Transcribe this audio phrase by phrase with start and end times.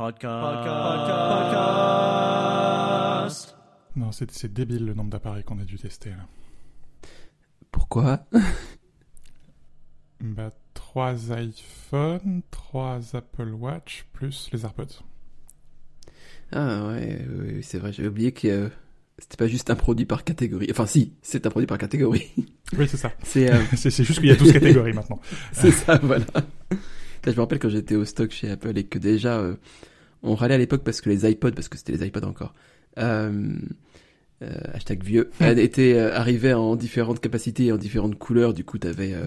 [0.00, 0.24] Podcast.
[3.96, 6.08] Non, c'est c'est débile le nombre d'appareils qu'on a dû tester.
[6.08, 6.26] Là.
[7.70, 8.24] Pourquoi?
[10.22, 15.02] Bah, 3 iPhone, 3 Apple Watch, plus les AirPods.
[16.52, 18.68] Ah ouais, oui, c'est vrai, j'avais oublié que euh,
[19.18, 20.68] c'était pas juste un produit par catégorie.
[20.70, 22.30] Enfin si, c'est un produit par catégorie.
[22.78, 23.12] Oui, c'est ça.
[23.22, 25.20] c'est euh, C'est c'est juste qu'il y a 12 catégories maintenant.
[25.52, 26.26] c'est ça, voilà.
[26.34, 26.42] Là,
[27.24, 29.56] je me rappelle quand j'étais au stock chez Apple et que déjà euh,
[30.22, 32.54] on râlait à l'époque parce que les iPods, parce que c'était les iPods encore,
[32.98, 33.56] euh,
[34.42, 38.54] euh, hashtag vieux, euh, étaient euh, arrivés en différentes capacités et en différentes couleurs.
[38.54, 39.26] Du coup, t'avais euh,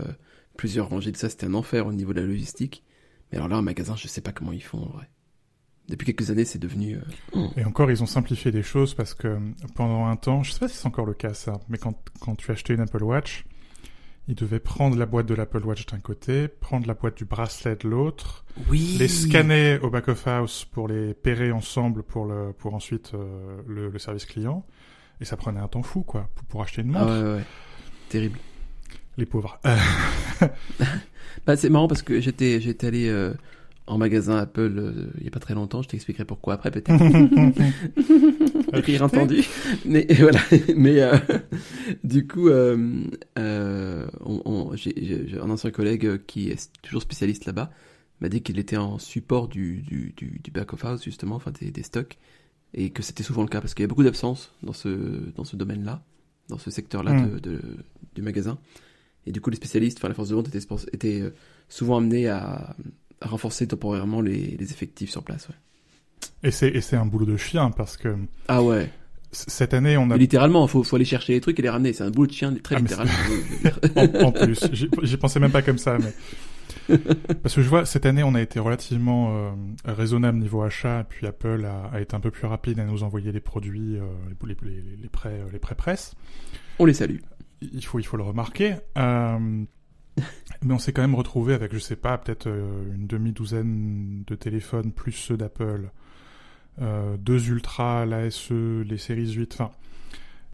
[0.57, 1.29] plusieurs rangées de ça.
[1.29, 2.83] C'était un enfer au niveau de la logistique.
[3.31, 5.09] Mais alors là, en magasin, je sais pas comment ils font en vrai.
[5.89, 6.95] Depuis quelques années, c'est devenu.
[7.35, 9.37] euh, Et encore, ils ont simplifié des choses parce que
[9.75, 12.35] pendant un temps, je sais pas si c'est encore le cas ça, mais quand, quand
[12.35, 13.43] tu achetais une Apple Watch,
[14.27, 17.75] ils devaient prendre la boîte de l'Apple Watch d'un côté, prendre la boîte du bracelet
[17.75, 18.95] de l'autre, Oui.
[18.99, 23.57] les scanner au back of house pour les pairer ensemble pour le pour ensuite euh,
[23.67, 24.65] le, le service client.
[25.21, 27.13] Et ça prenait un temps fou, quoi, pour, pour acheter une Ah montre.
[27.23, 27.43] ouais, ouais.
[28.09, 28.39] Terrible.
[29.17, 29.59] Les pauvres.
[31.47, 33.33] Bah, c'est marrant parce que j'étais j'étais allé euh,
[33.87, 35.81] en magasin Apple euh, il y a pas très longtemps.
[35.81, 36.91] Je t'expliquerai pourquoi après peut-être.
[38.73, 39.43] Rire entendu.
[39.85, 40.39] Mais voilà.
[40.75, 41.17] Mais euh,
[42.03, 43.03] du coup, euh,
[43.37, 47.71] euh, on, on- un ancien collègue euh, qui est toujours spécialiste là-bas
[48.21, 51.51] m'a dit qu'il était en support du, du, du, du back of house justement, enfin
[51.59, 52.17] des, des stocks,
[52.73, 54.89] et que c'était souvent le cas parce qu'il y a beaucoup d'absence dans ce
[55.35, 56.01] dans ce domaine-là,
[56.47, 57.31] dans ce secteur-là Mm.
[57.31, 57.61] de, de-
[58.15, 58.57] du magasin.
[59.25, 60.47] Et du coup, les spécialistes, enfin la force de vente,
[60.93, 61.31] étaient euh,
[61.69, 62.75] souvent amenés à,
[63.19, 65.49] à renforcer temporairement les, les effectifs sur place.
[65.49, 65.55] Ouais.
[66.43, 68.15] Et c'est et c'est un boulot de chien parce que
[68.47, 68.89] Ah ouais.
[69.31, 71.93] cette année, on a Mais littéralement, faut, faut aller chercher les trucs et les ramener.
[71.93, 73.13] C'est un boulot de chien, très Ah, littéralement.
[73.95, 74.59] en, en plus.
[74.71, 76.13] J'y pensais même pas comme ça, mais
[77.43, 79.51] parce que je vois cette année on a été relativement euh,
[79.85, 83.03] raisonnable niveau achat, et puis Apple a, a été un peu plus rapide à nous
[83.03, 84.03] envoyer les produits, euh,
[84.45, 86.15] les, les, les, prêts, les prêts presse.
[86.79, 87.17] On les salue.
[87.61, 88.75] Il faut, il faut le remarquer.
[88.97, 89.63] Euh,
[90.61, 94.35] mais on s'est quand même retrouvé avec, je sais pas, peut-être euh, une demi-douzaine de
[94.35, 95.89] téléphones plus ceux d'Apple,
[96.81, 99.71] euh, deux Ultra, l'ASE, les séries 8, enfin.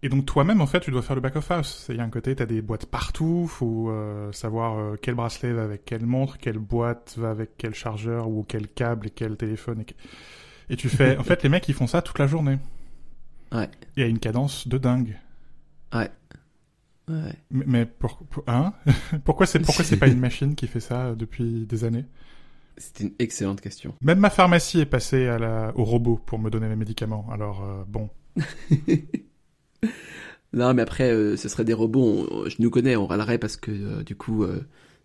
[0.01, 1.85] Et donc toi-même, en fait, tu dois faire le back of house.
[1.89, 5.15] Il y a un côté, tu as des boîtes partout, faut euh, savoir euh, quel
[5.15, 9.09] bracelet va avec quelle montre, quelle boîte va avec quel chargeur ou quel câble et
[9.09, 9.81] quel téléphone.
[9.81, 9.93] Et, que-
[10.69, 12.59] et tu fais, en fait, les mecs, ils font ça toute la journée.
[13.51, 13.69] Ouais.
[13.97, 15.17] Et à une cadence de dingue.
[15.93, 16.09] Ouais.
[17.49, 18.73] Mais, mais pour, pour- hein?
[19.25, 22.05] Pourquoi c'est pourquoi c'est pas une machine qui fait ça depuis des années?
[22.81, 23.93] C'est une excellente question.
[24.01, 27.27] Même ma pharmacie est passée à la, au robot pour me donner mes médicaments.
[27.31, 28.09] Alors euh, bon,
[30.53, 32.27] Non, mais après, euh, ce serait des robots.
[32.31, 34.45] on- je nous connais, on râlerait parce que euh, du coup,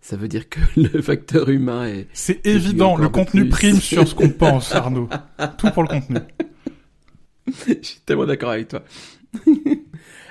[0.00, 2.06] ça veut dire que le facteur humain est.
[2.12, 3.50] c'est évident, le contenu plus.
[3.50, 5.08] prime sur ce qu'on pense, Arnaud.
[5.58, 6.16] Tout pour le contenu.
[7.66, 8.82] je suis tellement d'accord avec toi.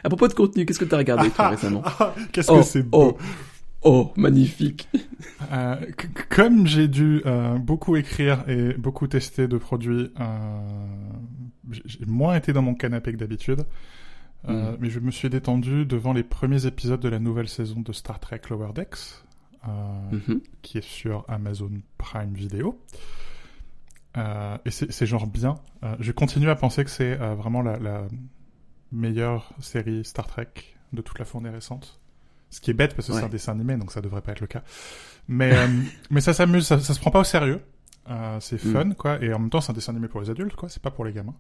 [0.04, 1.84] à propos de contenu, qu'est-ce que tu as regardé toi récemment?
[1.86, 3.16] Ah, Qu'est-ce Oh, que c'est beau.
[3.16, 3.18] oh,
[3.84, 4.88] oh, magnifique.
[5.52, 5.76] Euh,
[6.30, 10.60] comme j'ai dû euh, beaucoup écrire et beaucoup tester de produits, euh,
[11.70, 13.66] j'ai moins été dans mon canapé que d'habitude.
[14.48, 14.76] Mm.
[14.80, 18.20] Mais je me suis détendu devant les premiers épisodes de la nouvelle saison de Star
[18.20, 19.24] Trek Lower Decks,
[19.66, 20.42] Mhm.
[20.62, 22.78] qui est sur Amazon Prime Video.
[24.66, 25.56] Et c'est genre bien.
[26.00, 28.08] Je continue à penser que c'est vraiment la, la
[28.92, 30.50] meilleure série Star Trek
[30.92, 32.02] de toute la fournée récente.
[32.54, 34.42] Ce qui est bête parce que c'est un dessin animé, donc ça devrait pas être
[34.42, 34.62] le cas.
[35.28, 35.68] Mais, euh,
[36.12, 37.62] mais ça s'amuse, ça, ça se prend pas au sérieux.
[38.10, 38.72] Euh, c'est Mm.
[38.74, 39.22] fun, quoi.
[39.24, 40.70] Et en même temps, c'est un dessin animé pour les adultes, quoi.
[40.70, 41.36] C'est pas pour les gamins.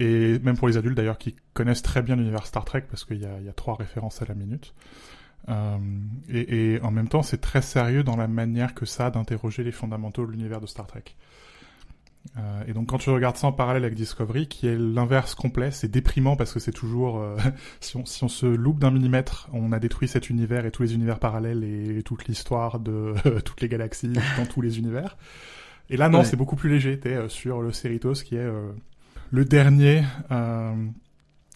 [0.00, 3.20] Et même pour les adultes, d'ailleurs, qui connaissent très bien l'univers Star Trek, parce qu'il
[3.22, 4.74] y a, y a trois références à la minute.
[5.48, 5.76] Euh,
[6.28, 9.62] et, et en même temps, c'est très sérieux dans la manière que ça a d'interroger
[9.64, 11.04] les fondamentaux de l'univers de Star Trek.
[12.38, 15.70] Euh, et donc quand tu regardes ça en parallèle avec Discovery, qui est l'inverse complet,
[15.70, 17.36] c'est déprimant parce que c'est toujours euh,
[17.80, 20.82] si, on, si on se loupe d'un millimètre, on a détruit cet univers et tous
[20.82, 23.14] les univers parallèles et, toute l'histoire de
[23.44, 25.16] toutes les galaxies dans tous les univers.
[25.90, 26.24] Et là non, Ouais.
[26.24, 26.98] c'est beaucoup plus léger.
[26.98, 28.72] T'es euh, sur le Cerritos qui est euh,
[29.30, 30.72] le dernier euh,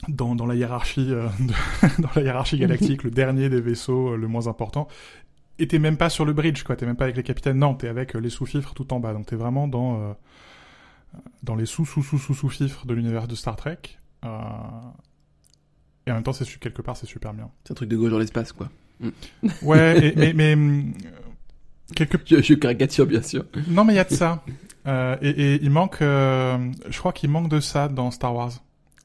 [0.08, 4.28] dans, dans la hiérarchie euh, de- dans la hiérarchie galactique, le dernier des vaisseaux, le
[4.28, 4.86] moins important.
[5.58, 6.76] Et t'es même pas sur le bridge, quoi.
[6.76, 7.58] T'es même pas avec les capitaines.
[7.58, 9.12] Non, t'es avec les sous-fifres tout en bas.
[9.14, 10.12] Donc t'es vraiment dans euh,
[11.42, 13.78] dans les sous sous sous sous sous fifres de l'univers de Star Trek.
[14.24, 14.28] Euh,
[16.06, 17.50] Et en même temps, c'est quelque part, c'est super bien.
[17.64, 18.68] C'est un truc de gauche dans l'espace, quoi.
[19.62, 20.92] Ouais, et- mais mais hum,
[21.94, 23.44] quelque Je, je caricature, bien sûr.
[23.68, 24.42] non, mais il y a de ça.
[24.86, 26.56] Euh, et, et il manque, euh,
[26.88, 28.52] je crois qu'il manque de ça dans Star Wars.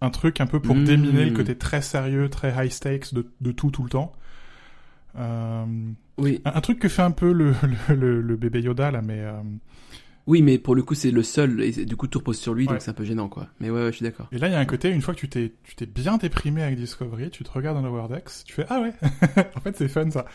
[0.02, 0.84] Un truc un peu pour Mm.
[0.86, 4.14] déminer le côté très sérieux, très high stakes de, de tout tout le temps.
[6.18, 6.42] Oui.
[6.46, 7.54] un, un truc que fait un peu le,
[7.90, 9.24] le, le, le bébé Yoda là, mais
[10.26, 12.66] Oui, mais pour le coup, c'est le seul, et du coup, tout repose sur lui,
[12.66, 12.72] Ouais.
[12.74, 13.50] donc c'est un peu gênant, quoi.
[13.60, 14.30] Mais ouais, ouais, je suis d'accord.
[14.32, 16.16] Et là, il y a un côté, une fois que tu t'es, tu t'es bien
[16.18, 18.94] déprimé avec Discovery, tu te regardes dans le Wordex, tu fais ah ouais,
[19.56, 20.26] en fait c'est fun ça.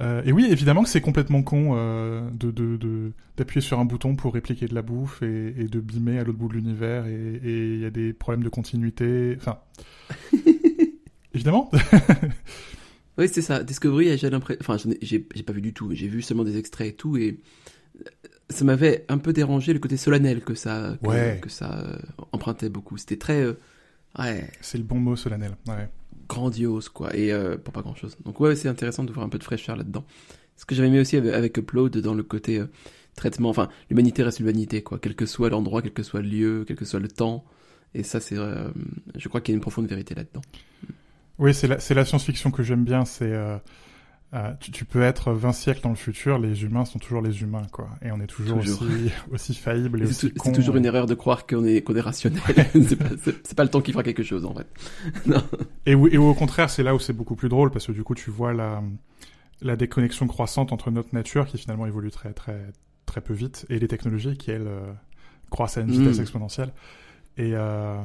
[0.00, 3.84] Euh, et oui, évidemment que c'est complètement con euh, de, de, de- d'appuyer sur un
[3.84, 7.04] bouton pour répliquer de la bouffe et, et de beamer à l'autre bout de l'univers
[7.06, 9.36] et il y a des problèmes de continuité.
[9.38, 9.58] Enfin,
[11.34, 11.70] évidemment.
[13.16, 13.62] Oui, c'est ça.
[13.64, 14.60] Discovery, j'ai l'impression.
[14.60, 15.88] Enfin, j'ai pas vu du tout.
[15.92, 17.40] J'ai vu seulement des extraits et tout, et
[18.50, 21.38] ça m'avait un peu dérangé le côté solennel que ça, que, Ouais.
[21.42, 21.96] que ça euh,
[22.32, 22.96] empruntait beaucoup.
[22.96, 23.58] C'était très, euh,
[24.18, 25.56] ouais, c'est le bon mot solennel.
[25.66, 25.88] Ouais.
[26.28, 28.16] grandiose, quoi, et euh, pour pas grand chose.
[28.24, 30.04] Donc ouais, c'est intéressant de voir un peu de fraîcheur là-dedans.
[30.56, 32.62] Ce que j'avais aimé aussi avec, avec Upload dans le côté
[33.14, 36.64] traitement, enfin, l'humanité reste l'humanité, quoi, quel que soit l'endroit, quel que soit le lieu,
[36.66, 37.44] quel que soit le temps.
[37.94, 40.42] Et ça, c'est, je crois qu'il y a une profonde vérité là-dedans.
[41.38, 43.04] Oui, c'est la, c'est la science-fiction que j'aime bien.
[43.04, 43.32] C'est
[44.34, 47.40] euh, tu, tu peux être 20 siècles dans le futur, les humains sont toujours les
[47.40, 47.88] humains, quoi.
[48.02, 48.82] Et on est toujours, Toujours.
[48.82, 52.00] aussi aussi faillibles et C'est aussi toujours une erreur de croire qu'on est, qu'on est
[52.02, 52.40] rationnel.
[52.72, 54.66] c'est pas, pas le temps qui fera quelque chose, en fait.
[55.26, 55.42] Non.
[55.86, 57.92] Et, où- et où, au contraire, c'est là où c'est beaucoup plus drôle parce que
[57.92, 58.82] du coup, tu vois la
[59.60, 62.66] la déconnexion croissante entre notre nature qui finalement évolue très très
[63.06, 64.92] très peu vite et les technologies qui elles euh,
[65.50, 66.22] croissent à une vitesse Mm.
[66.22, 66.72] exponentielle.
[67.38, 67.96] Et euh,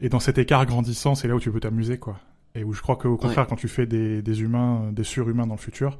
[0.00, 2.18] et dans cet écart grandissant, c'est là où tu peux t'amuser, quoi.
[2.54, 5.46] Et où je crois qu'au contraire, quand tu fais des, des humains, euh, des surhumains
[5.46, 5.98] dans le futur,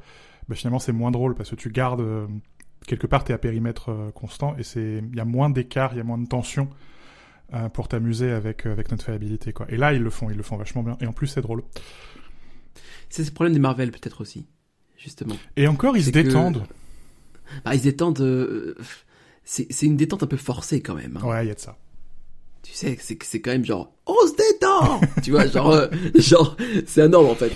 [0.49, 2.26] bah finalement c'est moins drôle parce que tu gardes euh,
[2.87, 5.99] quelque part t'es à périmètre euh, constant et c'est il y a moins d'écart, il
[5.99, 6.69] y a moins de tension
[7.75, 9.66] pour t'amuser avec avec notre faillibilité, quoi.
[9.70, 10.96] Et là ils le font, ils le font vachement bien.
[11.02, 11.62] Et en plus c'est drôle.
[13.10, 14.46] C'est ce problème des Marvel, peut-être aussi.
[14.96, 15.37] Justement.
[15.56, 16.64] Et encore ils se que- détendent.
[17.64, 18.75] Bah, ils détendent, euh,
[19.44, 21.19] c'est, c'est une détente un peu forcée, quand même.
[21.22, 21.26] hein.
[21.26, 21.76] Ouais, il y a de ça.
[22.62, 25.00] Tu sais, c'est, c'est quand même genre, on se détend!
[25.23, 26.56] tu vois, genre, euh, genre,
[26.87, 27.50] c'est un en fait.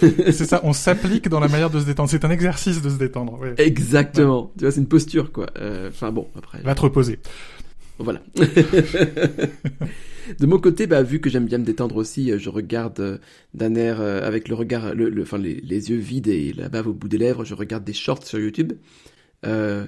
[0.32, 2.10] c'est ça, on s'applique dans la manière de se détendre.
[2.10, 3.38] C'est un exercice de se détendre.
[3.40, 3.54] Ouais.
[3.56, 4.52] Exactement.
[4.58, 5.46] Tu vois, c'est une posture, quoi.
[5.58, 6.60] Euh, Enfin, bon, après.
[6.62, 7.18] Va te reposer.
[7.98, 8.20] Voilà.
[8.36, 8.46] de
[10.46, 13.18] mon côté, bah, vu que j'aime bien me détendre aussi, euh, je regarde euh,
[13.54, 16.68] d'un air euh, avec le regard, le, le- enfin les, les yeux vides et la
[16.68, 18.72] bave au bout des lèvres, je regarde des shorts sur YouTube,
[19.46, 19.86] euh,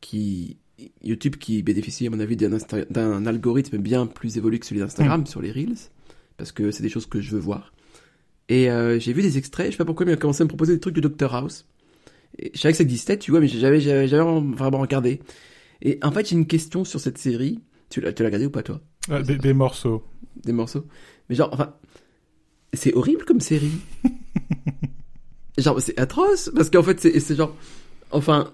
[0.00, 0.58] qui
[1.02, 5.40] YouTube qui bénéficie à mon avis d'un algorithme bien plus évolué que celui d'Instagram sur
[5.40, 5.90] les reels,
[6.36, 7.72] parce que c'est des choses que je veux voir.
[8.48, 10.44] Et euh, j'ai vu des extraits, je sais pas pourquoi, mais il a commencé à
[10.44, 11.66] me proposer des trucs de Dr House.
[12.38, 15.20] Et je savais que ça existait, tu vois, mais j'avais jamais vraiment regardé.
[15.80, 17.60] Et en fait, j'ai une question sur cette série.
[17.90, 18.80] Tu l'as tu l'as regardé ou pas, toi?
[19.22, 20.04] Des, des morceaux.
[20.42, 20.86] Des morceaux
[21.28, 21.74] Mais genre, enfin,
[22.72, 23.70] c'est horrible comme série.
[25.58, 27.56] genre, c'est atroce, parce qu'en fait, c'est c'est genre,
[28.10, 28.52] enfin,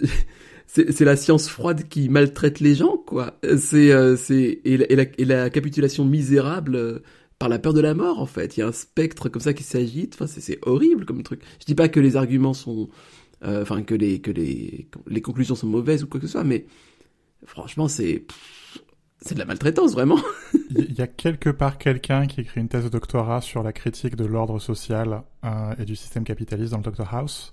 [0.66, 3.38] c'est la science froide qui maltraite les gens, quoi.
[3.58, 6.98] C'est euh, et, la- capitulation misérable euh,
[7.38, 8.56] par la peur de la mort, en fait.
[8.56, 10.14] Il y a un spectre comme ça qui s'agite.
[10.14, 11.40] Enfin, c'est horrible comme truc.
[11.60, 12.88] Je dis pas que les arguments sont,
[13.44, 16.44] euh, enfin, que les que les les conclusions sont mauvaises ou quoi que ce soit,
[16.44, 16.66] mais
[17.46, 18.26] franchement, c'est
[19.20, 20.18] c'est de la maltraitance, vraiment.
[20.70, 24.16] Il y a quelque part quelqu'un qui écrit une thèse de doctorat sur la critique
[24.16, 25.22] de l'ordre social
[25.78, 27.52] et du système capitaliste dans le Dr House.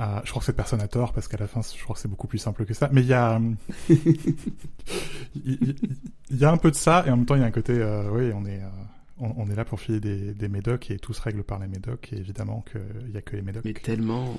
[0.00, 2.00] Euh, je crois que cette personne a tort parce qu'à la fin, je crois que
[2.00, 2.88] c'est beaucoup plus simple que ça.
[2.92, 3.40] Mais il y a, euh,
[3.90, 5.76] il, il-
[6.30, 7.50] il y a un peu de ça et en même temps il y a un
[7.50, 8.68] côté, euh, oui, on est, euh,
[9.18, 11.66] on, on est là pour filer des, des médocs et tout se règle par les
[11.68, 13.64] médocs et évidemment qu'il y a que les médocs.
[13.64, 14.38] Mais tellement.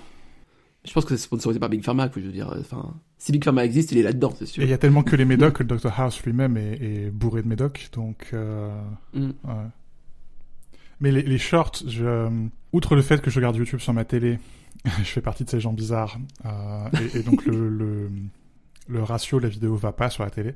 [0.83, 2.51] Je pense que c'est sponsorisé par Big Pharma, que je veux dire.
[2.59, 4.63] Enfin, si Big Pharma existe, il est là-dedans, c'est Et sûr.
[4.63, 7.43] il y a tellement que les médocs que le Dr House lui-même est, est bourré
[7.43, 8.29] de médocs, donc.
[8.33, 8.71] Euh,
[9.13, 9.25] Mm.
[9.43, 9.53] Ouais.
[11.01, 12.29] Mais les, les shorts, je,
[12.73, 14.39] outre le fait que je regarde YouTube sur ma télé,
[14.99, 18.09] je fais partie de ces gens bizarres, euh, et, et donc le, le,
[18.87, 20.55] le ratio la vidéo va pas sur la télé.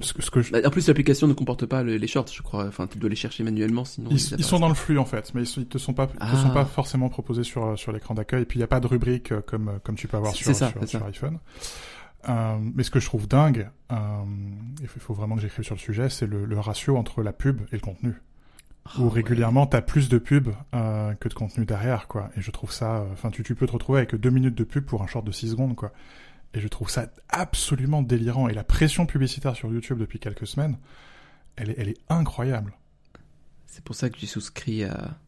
[0.00, 2.26] Ce que, ce que je- Bah, En plus, l'application ne comporte pas le- les shorts,
[2.32, 2.66] je crois.
[2.66, 4.10] Enfin, tu dois les chercher manuellement, sinon.
[4.10, 6.08] ils, ils ils sont dans le flux en fait, mais ils, ils te sont pas,
[6.12, 6.36] ils te Ah.
[6.36, 8.42] sont pas forcément proposés sur sur l'écran d'accueil.
[8.42, 10.34] Et puis il y a pas de rubrique euh, comme euh, comme tu peux avoir
[10.34, 11.38] sur ça, sur, iPhone.
[12.28, 13.96] Euh, mais ce que je trouve dingue, euh,
[14.80, 17.22] il faut- il faut vraiment que j'écrive sur le sujet, c'est le, le ratio entre
[17.22, 18.14] la pub et le contenu.
[18.86, 19.10] Ah, où ouais.
[19.10, 22.30] régulièrement t'as plus de pub euh, que de contenu derrière quoi.
[22.36, 24.64] Et je trouve ça euh, enfin tu, tu peux te retrouver avec deux minutes de
[24.64, 25.92] pub pour un short de 6 secondes quoi.
[26.52, 28.48] Et je trouve ça absolument délirant.
[28.48, 30.78] Et la pression publicitaire sur YouTube depuis quelques semaines
[31.56, 32.72] elle est, elle est incroyable.
[33.66, 35.18] C'est pour ça que j'ai souscrit à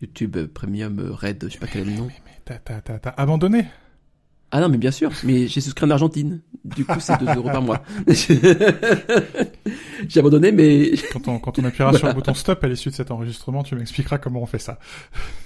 [0.00, 2.06] YouTube Premium Red, je sais pas quel est le nom.
[2.06, 3.66] mais, mais t'as, t'as, t'as, t'as abandonné
[4.50, 6.40] Ah non, mais bien sûr, mais j'ai souscrit en Argentine.
[6.64, 7.82] Du coup, c'est 2 euros par mois.
[10.08, 12.94] j'ai abandonné, mais quand on, quand on appuiera sur le bouton stop à l'issue de
[12.94, 14.78] cet enregistrement tu m'expliqueras comment on fait ça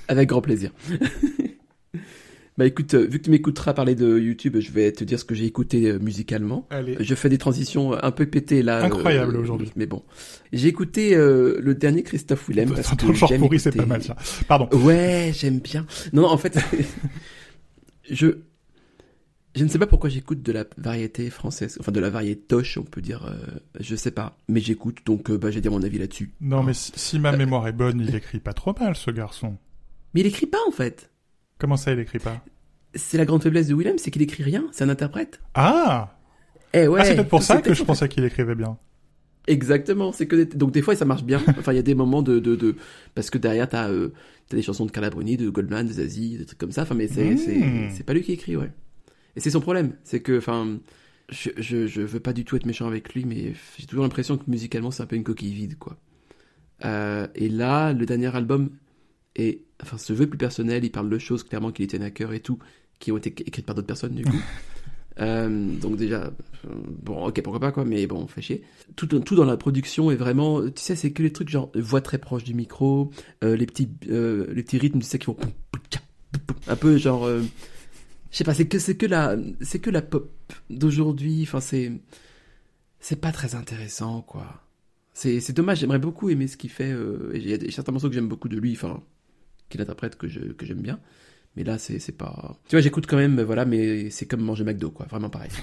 [0.09, 0.71] avec grand plaisir.
[2.59, 5.25] bah écoute, euh, vu que tu m'écouteras parler de YouTube, je vais te dire ce
[5.25, 6.67] que j'ai écouté euh, musicalement.
[6.71, 8.85] allez Je fais des transitions un peu pétées là.
[8.85, 9.73] Incroyable euh, aujourd'hui.
[9.75, 10.03] Mais bon.
[10.53, 12.73] J'ai écouté euh, le dernier Christophe Willem.
[12.73, 14.17] parce que le genre pourri c'est pas mal ça
[14.47, 15.87] pardon Ouais, j'aime bien.
[16.13, 16.57] Non, non, en fait,
[18.11, 18.37] je
[19.55, 22.79] Je ne sais pas pourquoi j'écoute de la variété française, enfin de la variété toche,
[22.79, 23.35] on peut dire, euh,
[23.79, 26.33] je sais pas, mais j'écoute, donc euh, bah, j'ai dit mon avis là-dessus.
[26.41, 29.59] Non, mais si, si ma mémoire est bonne, il écrit pas trop mal, ce garçon.
[30.15, 31.11] Mais il écrit pas en fait.
[31.59, 32.43] Comment ça, il écrit pas?
[32.95, 35.41] C'est la grande faiblesse de Willem, c'est qu'il écrit rien, c'est un interprète.
[35.55, 36.17] Ah
[36.73, 37.01] Eh ouais.
[37.01, 38.79] Ah, c'est peut-être pour ça que je pensais qu'il écrivait bien.
[39.49, 41.43] Exactement, c'est que des- donc des fois ça marche bien.
[41.59, 42.77] Enfin il y a des moments de de, de...
[43.15, 44.11] parce que derrière t'as euh,
[44.49, 46.83] t'as des chansons de Carla Bruni, de Goldman, de Zazie, des trucs comme ça.
[46.83, 48.71] Enfin mais c'est c'est c'est pas lui qui écrit ouais.
[49.37, 50.79] Et c'est son problème, c'est que enfin
[51.29, 54.37] je, je je veux pas du tout être méchant avec lui, mais j'ai toujours l'impression
[54.37, 55.97] que musicalement c'est un peu une coquille vide quoi.
[56.85, 58.71] Euh, et là le dernier album
[59.37, 62.11] est enfin se veut plus personnel, il parle de choses clairement qui lui tiennent à
[62.11, 62.59] cœur et tout,
[62.99, 64.37] qui ont été écrites par d'autres personnes du coup.
[65.21, 66.31] Euh, donc déjà,
[67.03, 68.63] bon, ok, pourquoi pas quoi, mais bon, fait chier.
[68.97, 72.01] Tout, tout dans la production est vraiment, tu sais, c'est que les trucs genre voix
[72.01, 73.11] très proche du micro,
[73.45, 75.37] euh, les petits, euh, les petits rythmes, tu sais, qui vont
[76.67, 77.29] un peu genre,
[78.33, 80.33] je sais pas, c'est que c'est que la, c'est que la pop
[80.71, 81.43] d'aujourd'hui.
[81.45, 81.93] Enfin, c'est,
[82.99, 84.63] c'est pas très intéressant quoi.
[85.15, 85.79] C'est, c'est dommage.
[85.81, 86.91] J'aimerais beaucoup aimer ce qu'il fait.
[86.91, 89.03] euh, il y a des- certains morceaux que j'aime beaucoup de lui, enfin,
[89.69, 90.99] qu'il interprète que je, que j'aime bien.
[91.55, 92.59] Mais là, c'est, c'est pas.
[92.67, 95.05] Tu vois, j'écoute quand même, voilà, mais c'est comme manger McDo, quoi.
[95.07, 95.51] Vraiment pareil.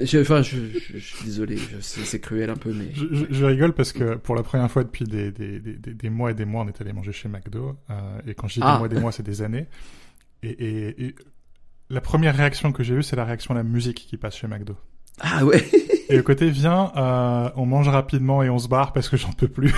[0.00, 2.92] Je- Enfin, je, je- je suis désolé, c'est, cruel un peu, mais.
[2.92, 6.30] Je, rigole parce que pour la première fois depuis des, des, des, des- des mois
[6.32, 7.76] et des mois, on est allé manger chez McDo.
[7.88, 8.72] euh, et quand je dis Ah.
[8.74, 9.66] des mois et des mois, c'est des années.
[10.42, 11.14] Et, et, et
[11.90, 14.46] la première réaction que j'ai eue, c'est la réaction à la musique qui passe chez
[14.48, 14.76] McDo.
[15.20, 15.64] Ah ouais
[16.08, 19.32] Et le côté, viens, euh, on mange rapidement et on se barre parce que j'en
[19.32, 19.72] peux plus.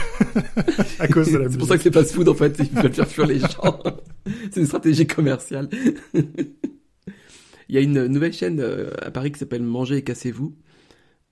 [0.99, 1.59] à cause de la C'est musique.
[1.59, 2.59] pour ça que c'est fast food, en fait.
[2.59, 3.81] Ils veulent faire fuir les gens.
[4.50, 5.69] c'est une stratégie commerciale.
[6.15, 10.57] Il y a une nouvelle chaîne euh, à Paris qui s'appelle Manger et Cassez-vous.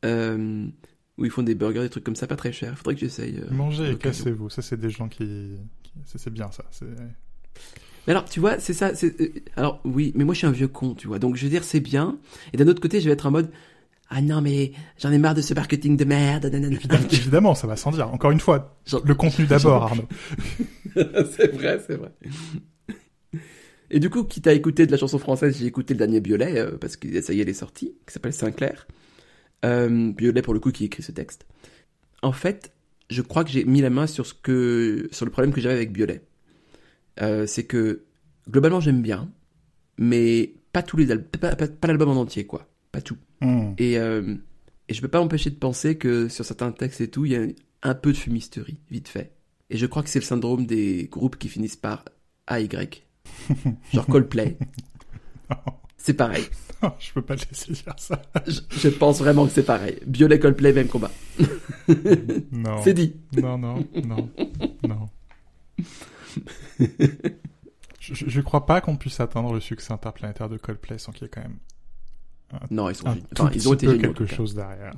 [0.04, 0.66] euh,
[1.18, 2.76] où ils font des burgers, des trucs comme ça, pas très cher.
[2.76, 3.38] Faudrait que j'essaye.
[3.38, 4.50] euh, Mangez et cassez-vous.
[4.50, 5.56] Ça, c'est des gens qui...
[6.04, 6.62] C'est bien, ça.
[6.70, 6.84] C'est...
[8.06, 8.94] Mais alors, tu vois, c'est ça.
[8.94, 11.18] c'est- euh, Alors, oui, mais moi, je suis un vieux con, tu vois.
[11.18, 12.18] Donc, je veux dire, c'est bien.
[12.52, 13.50] Et d'un autre côté, je vais être en mode,
[14.10, 16.46] ah non, mais j'en ai marre de ce marketing de merde.
[16.46, 16.76] nanana.
[17.12, 18.08] Évidemment, ça va sans dire.
[18.12, 20.04] Encore une fois, Genre- le contenu d'abord, Arnaud.
[20.94, 22.12] c'est vrai, c'est vrai.
[23.90, 26.58] Et du coup, quitte à écouter de la chanson française, j'ai écouté le dernier Biolay,
[26.58, 28.86] euh, parce que ça y est, elle est sortie, qui s'appelle Sinclair.
[29.64, 31.46] Euh, Biolay, pour le coup, qui écrit ce texte.
[32.22, 32.72] En fait,
[33.10, 35.74] je crois que j'ai mis la main sur ce que, sur le problème que j'avais
[35.76, 36.20] avec Biolay.
[37.20, 38.04] Euh, c'est que,
[38.48, 39.30] globalement, j'aime bien,
[39.98, 42.68] mais pas tous les albums, pas, pas- pas l'album en entier, quoi.
[42.92, 43.16] Pas tout.
[43.40, 43.72] Hmm.
[43.78, 44.34] Et, euh,
[44.88, 47.36] et je peux pas m'empêcher de penser que sur certains textes et tout, il y
[47.36, 47.46] a
[47.82, 49.32] un peu de fumisterie, vite fait.
[49.70, 52.04] Et je crois que c'est le syndrome des groupes qui finissent par
[52.50, 52.68] AY.
[53.92, 54.56] Genre Coldplay.
[55.96, 56.44] C'est pareil.
[56.82, 58.20] Non, je peux pas te laisser dire ça.
[58.46, 59.98] Je, je pense vraiment que c'est pareil.
[60.06, 61.10] Violet Coldplay, même combat.
[62.52, 62.76] Non.
[62.84, 63.14] C'est dit.
[63.40, 64.28] Non, non, non,
[64.86, 65.08] non.
[68.00, 71.26] je, je crois pas qu'on puisse atteindre le succès interplanétaire de Coldplay sans qu'il y
[71.26, 71.58] ait quand même
[72.70, 74.10] Non, ils sont un tout Enfin, ils ont petit été peu géniaux.
[74.10, 74.94] en quelque chose derrière.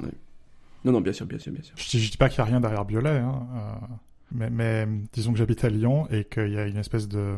[0.84, 1.74] Non, non, bien sûr, bien sûr, bien sûr.
[1.76, 3.86] Je, je dis pas qu'il y a rien derrière Biolay, hein, euh,
[4.32, 7.36] mais, mais disons que j'habite à Lyon et qu'il y a une espèce de...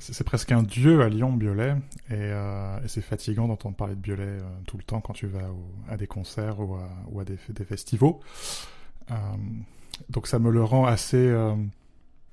[0.00, 1.76] C'est presque un dieu à Lyon, Biolay,
[2.08, 5.26] et, euh, et c'est fatigant d'entendre parler de Biolay euh, tout le temps quand tu
[5.28, 8.14] vas au- à des concerts ou à, ou à des, des festivals.
[10.08, 11.32] Donc ça me le rend assez...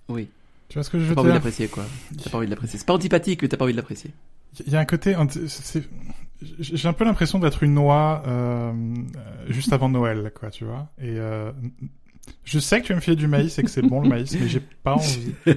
[0.10, 0.30] Oui.
[0.72, 1.84] Tu vois ce que je T'as veux pas envie de dire l'apprécier, quoi.
[2.24, 2.80] T'as pas envie de l'apprécier.
[2.80, 4.12] C'est pas antipathique, mais t'as pas envie de l'apprécier.
[4.66, 5.18] Il y a un côté...
[6.60, 10.90] J'ai un peu l'impression d'être une noix euh, euh, juste avant Noël, quoi, tu vois.
[10.98, 11.52] Et euh,
[12.46, 14.34] je sais que tu vas me filer du maïs et que c'est bon le maïs,
[14.40, 15.34] mais j'ai pas envie.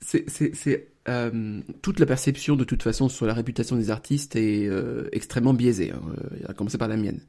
[0.00, 4.68] C'est euh, toute la perception de toute façon sur la réputation des artistes est
[5.12, 6.00] extrêmement biaisée hein,
[6.48, 7.20] à commencer par la mienne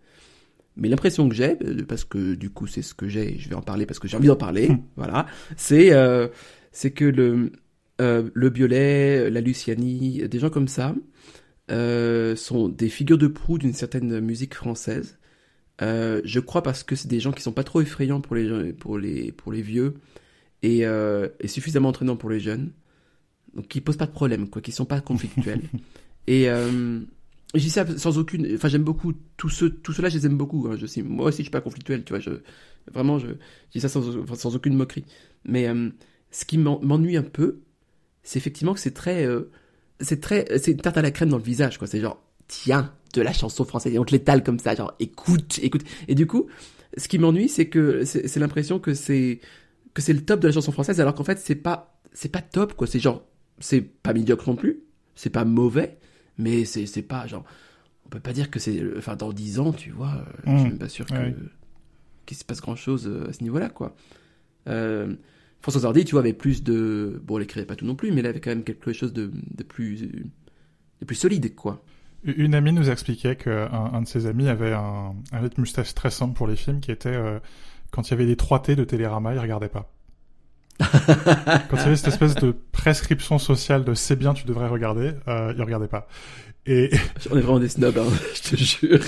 [0.77, 3.49] mais l'impression que j'ai euh, parce que du coup c'est ce que j'ai et je
[3.49, 4.77] vais en parler parce que j'ai envie d'en parler Hmm.
[4.95, 5.25] voilà
[5.57, 6.27] c'est euh,
[6.71, 7.51] c'est que le
[8.01, 10.95] euh, le Biolay la Luciani des gens comme ça
[11.71, 15.17] euh, sont des figures de proue d'une certaine musique française
[15.79, 18.97] je crois parce que c'est des gens qui sont pas trop effrayants pour les pour
[18.97, 19.95] les pour les vieux
[20.63, 22.71] et, et suffisamment entraînants pour les jeunes.
[23.55, 25.61] Donc qui posent pas de problème, quoi, qui sont pas conflictuels.
[26.27, 26.47] et
[27.63, 28.55] dis ça sans aucune.
[28.55, 30.67] Enfin, j'aime beaucoup tous ceux, tous ceux-là, je les aime beaucoup.
[30.69, 30.75] hein.
[30.77, 32.19] Je sais, moi aussi, je suis pas conflictuel, tu vois.
[32.19, 32.31] Je,
[32.91, 33.27] vraiment, je,
[33.71, 34.03] dis ça sans,
[34.35, 35.05] sans aucune moquerie.
[35.45, 35.89] Mais euh,
[36.31, 37.59] ce qui m'en- m'ennuie un peu,
[38.23, 39.51] c'est effectivement que c'est très, euh,
[40.01, 41.87] c'est très, c'est une tarte à la crème dans le visage, quoi.
[41.87, 45.59] C'est genre, tiens, de la chanson française et on te l'étale comme ça, genre, écoute,
[45.61, 45.83] écoute.
[46.07, 46.47] Et du coup,
[46.97, 49.39] ce qui m'ennuie, c'est que c'est l'impression que c'est
[49.93, 52.41] que c'est le top de la chanson française, alors qu'en fait, c'est pas, c'est pas
[52.41, 52.87] top, quoi.
[52.87, 53.23] C'est genre,
[53.59, 54.81] c'est pas médiocre non plus,
[55.15, 55.97] c'est pas mauvais,
[56.37, 57.43] mais c'est, c'est pas, genre,
[58.05, 60.65] on peut pas dire que c'est, enfin, dans 10 ans, tu vois, euh, je suis
[60.65, 60.69] Mm.
[60.69, 61.35] même pas sûr que, Ouais.
[62.25, 63.95] qu'il se passe grand chose à ce niveau-là, quoi.
[64.67, 65.13] Euh,
[65.61, 68.19] François Hardy, tu vois, avait plus de, bon, elle écrivait pas tout non plus, mais
[68.19, 70.03] elle avait quand même quelque chose de, de plus,
[71.01, 71.83] et plus solide, quoi.
[72.23, 76.33] Une amie nous expliquait qu'un un de ses amis avait un, un rythme très simple
[76.35, 77.39] pour les films qui était euh,
[77.91, 79.91] quand il y avait des 3T de Télérama, il regardait pas.
[80.79, 85.13] quand il y avait cette espèce de prescription sociale de c'est bien, tu devrais regarder,
[85.27, 86.07] euh, il regardait pas.
[86.67, 86.89] Et
[87.31, 88.05] on est vraiment des snobs, hein,
[88.35, 88.99] je te jure.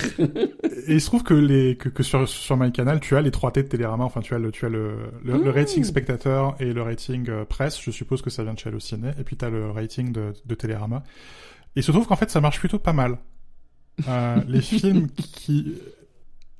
[0.86, 3.56] et il se trouve que les que, que sur sur MyCanal, tu as les 3T
[3.56, 6.82] de Télérama, enfin tu as le tu as le le, le rating spectateur et le
[6.82, 9.50] rating euh, presse, je suppose que ça vient de chez Allociné et puis tu as
[9.50, 11.02] le rating de de Télérama.
[11.74, 13.18] Et il se trouve qu'en fait ça marche plutôt pas mal.
[14.08, 15.74] Euh, les films qui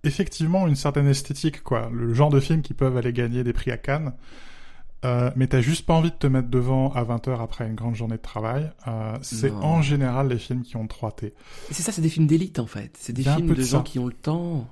[0.03, 3.71] effectivement une certaine esthétique quoi, le genre de films qui peuvent aller gagner des prix
[3.71, 4.15] à Cannes.
[5.05, 7.95] Euh, mais t'as juste pas envie de te mettre devant à 20h après une grande
[7.95, 8.71] journée de travail.
[8.89, 11.27] Euh, c'est en général les films qui ont 3T.
[11.27, 11.35] Et
[11.71, 12.97] C'est ça, c'est des films d'élite en fait.
[12.99, 13.85] C'est des films de de gens ça.
[13.85, 14.69] qui ont le temps.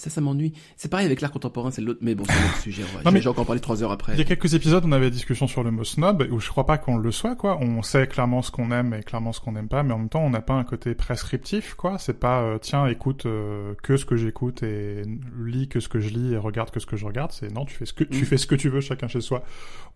[0.00, 0.54] Ça, ça m'ennuie.
[0.76, 1.98] C'est pareil avec l'art contemporain, c'est l'autre.
[2.02, 2.82] Mais bon, c'est un autre sujet.
[2.82, 3.12] Ouais.
[3.12, 4.12] Mais- J'ai encore parlé trois heures après.
[4.14, 6.48] Il y a quelques épisodes, on avait la discussion sur le mot snob, où je
[6.48, 7.58] crois pas qu'on le soit, quoi.
[7.60, 10.08] On sait clairement ce qu'on aime et clairement ce qu'on n'aime pas, mais en même
[10.08, 11.98] temps, on n'a pas un côté prescriptif, quoi.
[11.98, 15.02] C'est pas, euh, tiens, écoute euh, que ce que j'écoute et
[15.38, 17.32] lis que ce que je lis et regarde que ce que je regarde.
[17.32, 18.24] C'est non, tu fais ce que tu Mm.
[18.24, 19.42] fais ce que tu veux, chacun chez soi.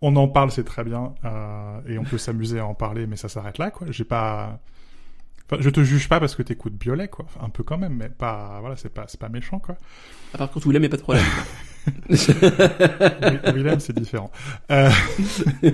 [0.01, 3.15] On en parle, c'est très bien, euh, et on peut s'amuser à en parler, mais
[3.15, 3.87] ça s'arrête là, quoi.
[3.89, 4.59] J'ai pas.
[5.49, 7.25] Enfin, je te juge pas parce que t'écoutes Biolay, quoi.
[7.25, 9.77] Enfin, un peu quand même, mais pas, voilà, c'est pas, c'est pas méchant, quoi.
[10.33, 11.25] Ah, par contre, Willem, y a pas de problème.
[12.09, 14.31] Wi- Willem, c'est différent.
[14.71, 14.89] Euh,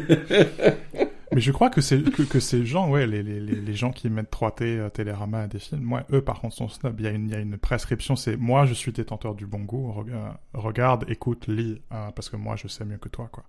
[1.34, 4.10] Mais je crois que c'est que, que ces gens, ouais, les, les, les gens qui
[4.10, 6.68] mettent 3T euh, Télérama à des films, moi, eux, par contre, sont.
[6.98, 9.46] Il y a une, il y a une prescription, c'est moi, je suis détenteur du
[9.46, 10.06] bon goût.
[10.10, 13.46] Euh, regarde, écoute, lis, euh, parce que moi, je sais mieux que toi, quoi.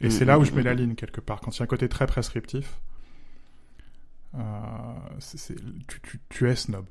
[0.00, 0.76] Et Mm, c'est là où mm, je mets mm, la mm.
[0.76, 1.40] ligne quelque part.
[1.40, 2.78] Quand il y a un côté très prescriptif,
[4.34, 4.38] euh,
[5.88, 6.84] tu, tu, tu es snob.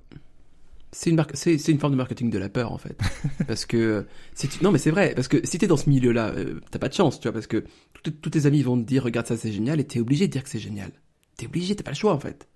[0.92, 2.98] C'est une, c'est, forme de marketing de la peur en fait.
[3.48, 6.30] parce que si tu- non mais c'est vrai parce que si t'es dans ce milieu-là,
[6.30, 7.66] euh, t'as pas de chance, tu vois, parce que
[8.04, 10.44] tous tes amis vont te dire regarde ça c'est génial et t'es obligé de dire
[10.44, 10.92] que c'est génial.
[11.36, 12.48] T'es obligé, t'as pas le choix en fait.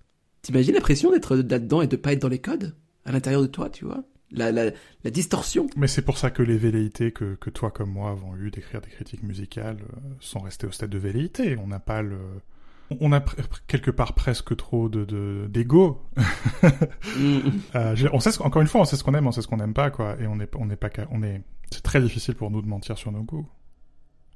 [0.41, 3.47] T'imagines la pression d'être là-dedans et de pas être dans les codes à l'intérieur de
[3.47, 4.03] toi, tu vois?
[4.31, 4.71] La, la,
[5.03, 5.67] la distorsion.
[5.75, 8.79] Mais c'est pour ça que les velléités que, que toi comme moi avons eu d'écrire
[8.79, 11.57] des critiques musicales euh, sont restées au stade de velléité.
[11.57, 12.17] On n'a pas le...
[12.99, 13.21] On a
[13.67, 16.01] quelque part presque trop de de- d'ego.
[17.17, 17.39] Mm.
[17.75, 19.47] Euh, on sait ce- encore une fois, on sait ce qu'on aime, on sait ce
[19.47, 20.15] qu'on n'aime pas, quoi.
[20.19, 21.41] Et on n'est on n'est pas, on est.
[21.71, 23.47] C'est très difficile pour nous de mentir sur nos goûts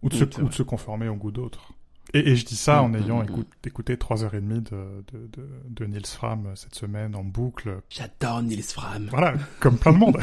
[0.02, 1.74] ou de, se, ou de se conformer au goût d'autres.
[2.14, 4.62] Et, et je dis ça en Mm, ayant mm, écout- écouté trois heures et demie
[4.62, 7.82] de, de, de, de Niels Fram euh, cette semaine en boucle.
[7.90, 9.08] J'adore Nils Fram.
[9.10, 10.18] Voilà, comme plein de monde.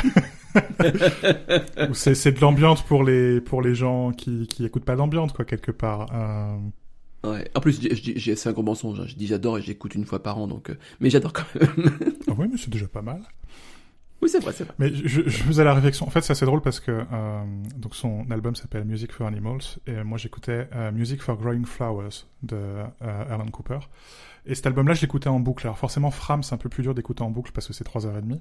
[1.92, 5.72] C'est de l'ambiance pour les pour les gens qui qui écoutent pas d'ambiance quoi quelque
[5.72, 6.06] part.
[6.12, 6.56] Euh,
[7.24, 7.50] Ouais.
[7.54, 7.80] En plus,
[8.36, 9.00] c'est un gros mensonge.
[9.00, 9.04] hein.
[9.06, 10.70] Je dis j'adore et j'écoute une fois par an, donc.
[10.70, 11.68] euh, Mais j'adore quand même.
[12.28, 13.20] ah oui, mais c'est déjà pas mal.
[14.20, 14.74] oui, c'est vrai, c'est vrai.
[14.78, 16.06] Mais je, je faisais la réflexion.
[16.06, 17.42] En fait, c'est assez drôle parce que euh,
[17.76, 22.26] donc son album s'appelle Music for Animals et moi j'écoutais euh, Music for Growing Flowers
[22.42, 23.78] de euh, Alan Cooper.
[24.46, 25.64] Et cet album-là, je l'écoutais en boucle.
[25.66, 28.06] Alors forcément, Fram, c'est un peu plus dur d'écouter en boucle parce que c'est trois
[28.06, 28.40] heures et demie.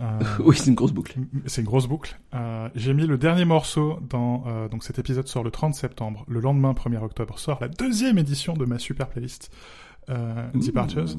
[0.00, 1.16] Euh, oui, c'est une grosse boucle.
[1.46, 2.18] C'est une grosse boucle.
[2.34, 6.24] Euh, J'ai mis le dernier morceau dans euh, donc cet épisode sort le 30 septembre.
[6.28, 9.50] Le lendemain, 1er octobre, sort la deuxième édition de ma super playlist
[10.54, 11.16] Departures.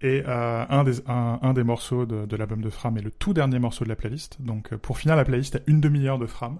[0.00, 3.32] Et un, des, un, un des morceaux de, de l'album de Fram est le tout
[3.32, 4.36] dernier morceau de la playlist.
[4.40, 6.58] Donc pour finir la playlist, à une demi-heure de Fram.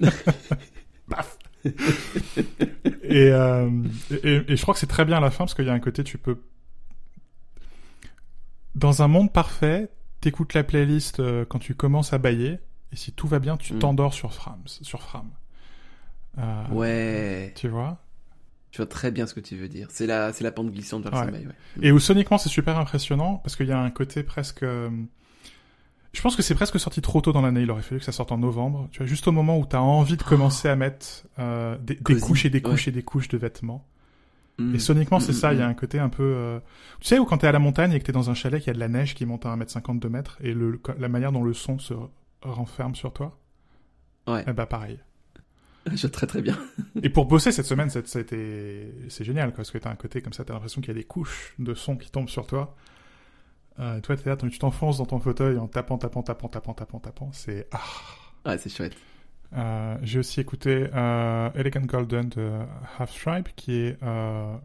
[1.08, 1.38] Paf
[3.02, 5.70] et, et, et je crois que c'est très bien à la fin parce qu'il y
[5.70, 6.38] a un côté, tu peux...
[8.74, 9.88] Dans un monde parfait,
[10.24, 12.58] t'écoutes la playlist euh, quand tu commences à bailler,
[12.92, 13.78] et si tout va bien, tu Mm.
[13.78, 14.60] t'endors sur Fram.
[14.66, 15.28] Sur Fram.
[16.38, 17.52] Euh, Ouais.
[17.54, 17.98] Tu vois?
[18.72, 19.86] Je vois très bien ce que tu veux dire.
[19.90, 21.24] C'est la, c'est la pente glissante vers le Ouais.
[21.26, 21.52] sommeil, ouais.
[21.86, 24.62] Et où soniquement c'est super impressionnant parce qu'il y a un côté presque.
[24.64, 24.90] euh,
[26.12, 27.62] Je pense que c'est presque sorti trop tôt dans l'année.
[27.62, 28.88] Il aurait fallu que ça sorte en novembre.
[28.92, 32.44] Tu vois, juste au moment où t'as envie de commencer à mettre euh, des, couches
[32.46, 32.90] et des couches ouais.
[32.90, 33.84] et des couches de vêtements.
[34.58, 34.74] Mm.
[34.74, 35.52] Et soniquement c'est Mm, ça.
[35.52, 36.22] Il y a mm, un côté un peu.
[36.24, 36.60] euh,
[37.00, 38.68] Tu sais où quand t'es à la montagne et que t'es dans un chalet, qu'il
[38.68, 41.32] y a de la neige qui monte à 1m50 2 mètres et le, la manière
[41.32, 41.94] dont le son se
[42.42, 43.38] renferme sur toi?
[44.26, 44.46] Ouais.
[44.46, 45.00] Eh bah pareil.
[45.94, 46.58] Je très très bien.
[47.02, 50.32] Et pour bosser cette semaine, c'était c'est génial quoi, parce que t'as un côté comme
[50.32, 52.74] ça, t'as l'impression qu'il y a des couches de son qui tombent sur toi.
[53.80, 56.74] Euh, et toi, t'es là, tu t'enfonces dans ton fauteuil en tapant, tapant, tapant, tapant,
[56.74, 57.30] tapant, tapant.
[57.32, 57.80] C'est ah.
[58.46, 58.96] Ouais, c'est chouette.
[59.56, 62.50] Euh, J'ai aussi écouté euh, Elegant Golden de
[62.98, 64.56] Half Stripe, qui est euh,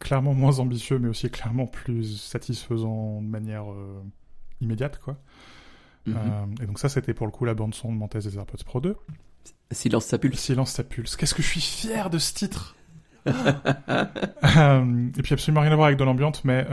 [0.00, 3.64] clairement moins ambitieux, mais aussi clairement plus satisfaisant de manière
[4.60, 5.16] immédiate quoi.
[6.06, 6.54] Mhm.
[6.60, 8.80] Et donc ça, c'était pour le coup la bande son de Montez des AirPods Pro
[8.80, 8.96] 2.
[9.70, 10.38] Silence, ça pulse.
[10.40, 11.14] Silence, ça pulse.
[11.16, 12.74] Qu'est-ce que je suis fier de ce titre
[13.26, 13.30] Et
[15.22, 16.66] puis absolument rien à voir avec de l'ambiance, mais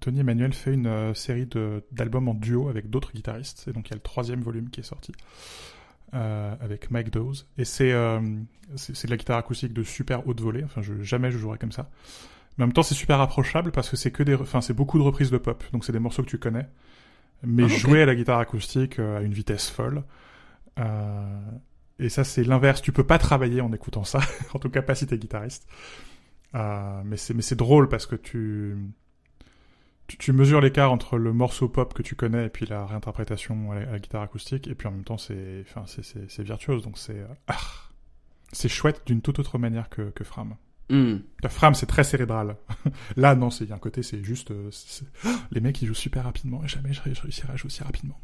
[0.00, 3.90] Tony Emmanuel fait une série de- d'albums en duo avec d'autres guitaristes, et donc il
[3.90, 5.12] y a le troisième volume qui est sorti.
[6.14, 10.62] Euh, avec Mike Dawes et c'est euh, de la guitare acoustique de super haute volée
[10.64, 11.90] enfin je, jamais je jouerai comme ça
[12.58, 14.98] Mais en même temps, c'est super approchable parce que c'est que des, enfin, c'est beaucoup
[14.98, 15.64] de reprises de pop.
[15.72, 16.68] Donc c'est des morceaux que tu connais,
[17.42, 17.78] mais Ah, ok.
[17.78, 20.04] joués à la guitare acoustique euh, à une vitesse folle.
[20.78, 21.40] Euh,
[21.98, 22.82] et ça, c'est l'inverse.
[22.82, 24.20] Tu peux pas travailler en écoutant ça.
[24.54, 25.66] en tout cas, pas si t'es guitariste.
[26.54, 28.76] Euh, mais c'est, mais c'est drôle parce que tu,
[30.12, 33.72] tu, tu mesures l'écart entre le morceau pop que tu connais et puis la réinterprétation
[33.72, 34.68] à la, à la guitare acoustique.
[34.68, 36.82] Et puis en même temps, c'est, enfin, c'est, virtuose.
[36.82, 37.56] Donc c'est, euh, ah,
[38.52, 40.56] c'est chouette d'une toute autre manière que, que Fram.
[40.90, 41.18] Hmm.
[41.42, 42.56] La Fram, c'est très cérébral.
[43.16, 45.06] Là, non, c'est il y a un côté, c'est juste, euh, c'est-
[45.50, 46.62] les mecs ils jouent super rapidement.
[46.64, 48.20] Et jamais je, je réussirai à jouer aussi rapidement.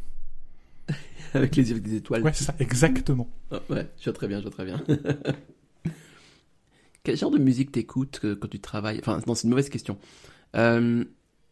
[1.34, 2.22] Avec les yeux des étoiles.
[2.22, 3.30] Ouais, ça, exactement.
[3.50, 4.82] Ah, ouais, je vois très bien, je vois très bien.
[7.02, 8.98] Quel genre de musique t'écoutes euh, quand tu travailles?
[9.00, 9.98] Enfin, non, c'est une mauvaise question.
[10.56, 11.04] Euh,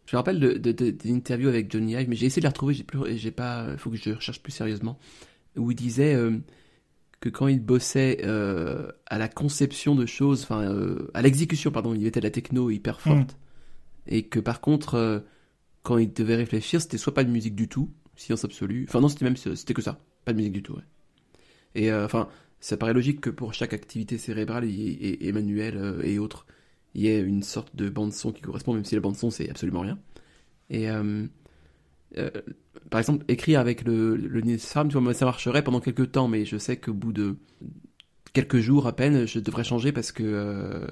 [0.06, 2.46] je me rappelle de, de, de- d'une interview avec Johnny Ive, mais j'ai essayé de
[2.46, 4.98] la retrouver, j'ai plus, j'ai pas, il faut que je recherche plus sérieusement,
[5.56, 6.38] où il disait euh,
[7.20, 11.92] que quand il bossait euh, à la conception de choses, enfin, euh, à l'exécution, pardon,
[11.94, 13.36] il mettait de la techno hyper forte,
[14.06, 15.24] et que par contre,
[15.82, 19.08] quand il devait réfléchir, c'était soit pas de musique du tout, silence absolu, enfin non,
[19.08, 20.82] c'était même, c'était que ça, pas de musique du tout, ouais.
[21.74, 22.28] Et enfin,
[22.60, 26.46] ça paraît logique que pour chaque activité cérébrale et, et- et manuelle et autres,
[26.96, 29.30] il y ait une sorte de bande son qui correspond, même si la bande son
[29.30, 29.98] c'est absolument rien.
[30.70, 31.26] Et euh,
[32.16, 32.30] euh,
[32.88, 36.56] par exemple, écrire avec le, le tu vois, ça marcherait pendant quelques temps, mais je
[36.56, 37.36] sais qu'au bout de
[38.32, 40.86] quelques jours à peine, je devrais changer parce que euh,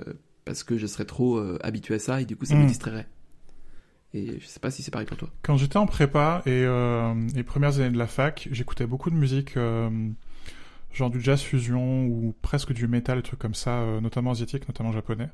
[0.45, 2.67] parce que je serais trop euh, habitué à ça et du coup ça me Mm.
[2.67, 3.07] distrairait.
[4.13, 5.31] Et je sais pas si c'est pareil pour toi.
[5.41, 9.17] Quand j'étais en prépa et euh, les premières années de la fac, j'écoutais beaucoup de
[9.17, 9.55] musique,
[10.93, 14.93] genre du jazz fusion ou presque du metal, des trucs comme ça, notamment asiatique, notamment
[14.93, 15.31] japonais.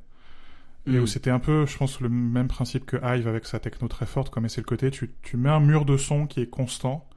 [0.86, 1.02] Et Mm.
[1.02, 4.06] où c'était un peu, je pense, le même principe que Hive avec sa techno très
[4.06, 7.08] forte, comme c'est le côté, tu, tu mets un mur de son qui est constant,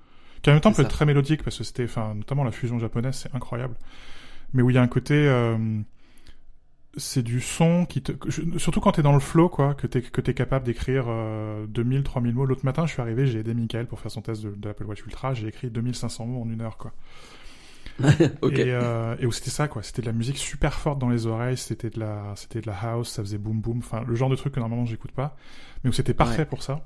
[0.42, 0.84] qui en même temps peut ça.
[0.84, 3.76] être très mélodique parce que c'était, enfin, notamment la fusion japonaise, c'est incroyable.
[4.54, 5.58] Mais où il y a un côté, euh,
[6.96, 8.12] c'est du son qui te,
[8.60, 12.04] surtout quand t'es dans le flow, quoi, que t'es, que t'es capable d'écrire euh, 2000,
[12.04, 12.46] 3000 mots.
[12.46, 14.86] L'autre matin, je suis arrivé, j'ai aidé Michael pour faire son test de, de l'Apple
[14.86, 16.94] Watch Ultra, j'ai écrit 2500 mots en une heure, quoi.
[18.52, 19.84] Et, euh, et où c'était ça, quoi.
[19.84, 22.76] C'était de la musique super forte dans les oreilles, c'était de la, c'était de la
[22.76, 23.80] house, ça faisait boum boum.
[23.80, 25.38] Enfin, le genre de truc que normalement j'écoute pas,
[25.84, 26.46] mais où c'était parfait Ouais.
[26.46, 26.86] pour ça.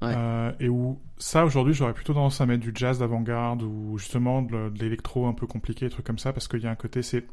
[0.00, 0.16] Ouais.
[0.16, 4.42] Euh, et où ça aujourd'hui j'aurais plutôt tendance à mettre du jazz d'avant-garde ou justement
[4.42, 6.74] de, de l'électro un peu compliqué, des trucs comme ça, parce qu'il y a un
[6.76, 7.24] côté c'est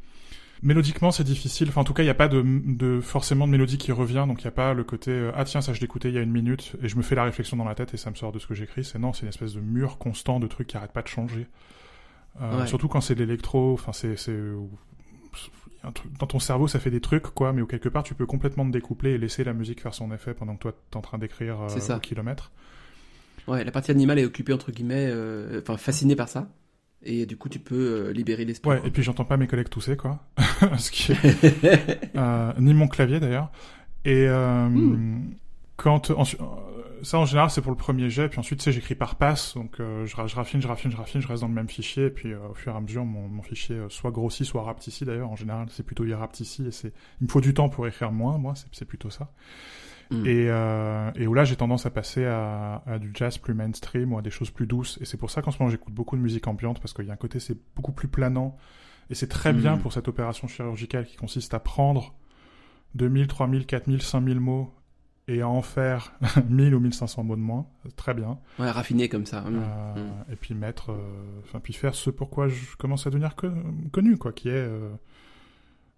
[0.61, 1.69] mélodiquement c'est difficile.
[1.69, 4.25] Enfin en tout cas il n'y a pas de, de forcément de mélodie qui revient,
[4.27, 6.17] donc il n'y a pas le côté euh, ah tiens ça je l'écoutais il y
[6.19, 8.15] a une minute et je me fais la réflexion dans la tête et ça me
[8.15, 8.83] sort de ce que j'écris.
[8.83, 11.47] C'est non c'est une espèce de mur constant de trucs qui arrêtent pas de changer.
[12.41, 12.67] Euh, Ouais.
[12.67, 14.15] Surtout quand c'est de l'électro, enfin c'est
[16.19, 18.65] dans ton cerveau ça fait des trucs quoi, mais où quelque part tu peux complètement
[18.65, 21.17] te découpler et laisser la musique faire son effet pendant que toi t'es en train
[21.17, 22.51] d'écrire euh, au kilomètre.
[23.47, 26.49] Ouais, la partie animale est occupée entre guillemets, euh, enfin fascinée par ça.
[27.01, 28.69] Et du coup, tu peux euh, libérer l'esprit.
[28.71, 30.19] Ouais, et puis j'entends pas mes collègues tousser quoi,
[30.77, 33.49] ce qui est- ni mon clavier d'ailleurs.
[34.03, 35.31] Et Hmm.
[35.79, 36.15] Quand euh,
[37.01, 39.79] ça en général c'est pour le premier jet, puis ensuite sais j'écris par passe, donc
[39.79, 42.05] euh, je, ra- je raffine, je raffine, je raffine, je reste dans le même fichier,
[42.07, 44.63] et puis euh, au fur et à mesure mon, mon fichier euh, soit grossit, soit
[44.63, 45.29] rapetissit d'ailleurs.
[45.31, 48.37] En général c'est plutôt il et c'est il me faut du temps pour écrire moins,
[48.37, 49.31] moi c'est c'est plutôt ça.
[50.11, 50.25] Hmm.
[50.25, 54.11] Et, euh, et où là, j'ai tendance à passer à, à du jazz plus mainstream
[54.11, 54.97] ou à des choses plus douces.
[55.01, 57.11] Et c'est pour ça qu'en ce moment, j'écoute beaucoup de musique ambiante parce qu'il y
[57.11, 58.57] a un côté, c'est beaucoup plus planant.
[59.11, 59.81] Et c'est très bien Mhm.
[59.83, 62.15] pour cette opération chirurgicale qui consiste à prendre
[62.95, 64.73] 2000, 3000, 4000, 5000 mots
[65.31, 66.13] et à en faire
[66.49, 67.65] 1000 ou 1500 mots de moins.
[67.95, 68.39] Très bien.
[68.57, 69.43] Ouais, raffiné comme ça.
[69.45, 70.31] Euh, Hmm.
[70.31, 73.49] Et puis mettre, euh, enfin, puis faire ce pourquoi je commence à devenir co-
[73.91, 74.89] connu, quoi, qui est, euh,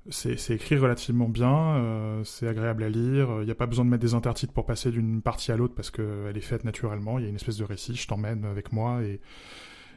[0.10, 3.89] c'est écrit relativement bien, euh, c'est agréable à lire, il n'y a pas besoin de
[3.91, 7.24] mettre des intertitres pour passer d'une partie à l'autre parce qu'elle est faite naturellement, il
[7.24, 9.20] y a une espèce de récit, je t'emmène avec moi et,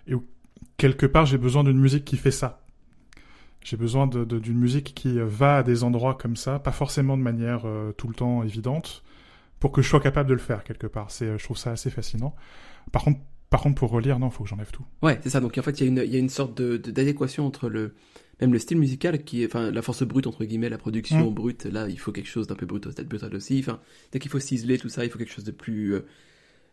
[0.06, 0.14] et
[0.76, 2.60] quelque part j'ai besoin d'une musique qui fait ça.
[3.64, 7.64] J'ai besoin d'une musique qui va à des endroits comme ça, pas forcément de manière
[7.96, 9.02] tout le temps évidente,
[9.64, 11.10] pour que je sois capable de le faire quelque part.
[11.10, 12.34] C'est, je trouve ça assez fascinant.
[12.92, 14.84] Par contre, par contre, pour relire, non, faut que j'enlève tout.
[15.00, 15.40] Ouais, c'est ça.
[15.40, 17.70] Donc en fait, il y, a une- il y a une sorte de d'adéquation entre
[17.70, 17.94] le
[18.42, 21.34] même le style musical qui est, enfin, la force brute entre guillemets, la production Mm.
[21.34, 21.64] brute.
[21.64, 23.58] Là, il faut quelque chose d'un peu brutal, brutal aussi.
[23.60, 23.80] Enfin,
[24.12, 26.04] dès qu'il faut ciseler tout ça, il faut quelque chose de plus euh,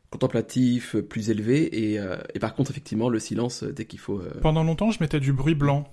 [0.09, 1.91] contemplatif, euh, plus élevé.
[1.93, 4.19] Et, euh, et par contre, effectivement, le silence euh, dès qu'il faut.
[4.19, 5.87] euh, Pendant longtemps, je mettais du bruit blanc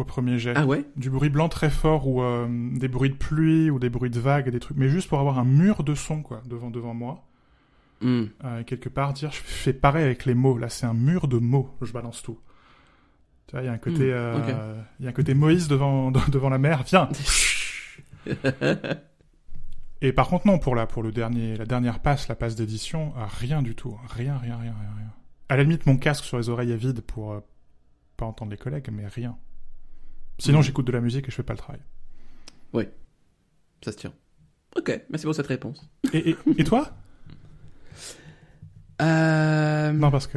[0.00, 0.54] au premier jet.
[0.56, 0.84] Ah ouais.
[0.96, 4.20] Du bruit blanc très fort ou euh, des bruits de pluie ou des bruits de
[4.20, 7.24] vagues, des trucs, mais juste pour avoir un mur de son quoi devant devant moi.
[8.00, 8.24] Hmm.
[8.44, 10.56] Euh, quelque part dire, je fais pareil avec les mots.
[10.56, 11.76] Là, c'est un mur de mots.
[11.82, 12.38] Je balance tout.
[13.46, 14.54] Tu vois, il y a un côté, Mm, euh, ok.
[15.00, 16.82] il y a un côté Moïse devant devant la mer.
[16.84, 17.08] Viens.
[20.02, 23.12] Et par contre, non, pour la, pour le dernier, la dernière passe, la passe d'édition,
[23.18, 23.98] ah, rien du tout.
[24.08, 25.12] Rien, rien, rien, rien, rien.
[25.50, 27.42] À la limite, mon casque sur les oreilles est vide pour
[28.16, 29.36] pas entendre les collègues, mais rien.
[30.40, 31.80] Sinon, j'écoute de la musique et je fais pas le travail.
[33.82, 34.12] Ça se tient.
[34.76, 35.88] Ok, merci pour cette réponse.
[36.12, 36.90] Et, et, et toi?
[39.00, 39.90] Euh...
[39.92, 40.36] Non, parce que.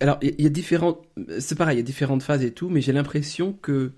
[0.00, 1.06] Alors, il y, y a différentes.
[1.38, 3.92] C'est pareil, il y a différentes phases et tout, mais j'ai l'impression que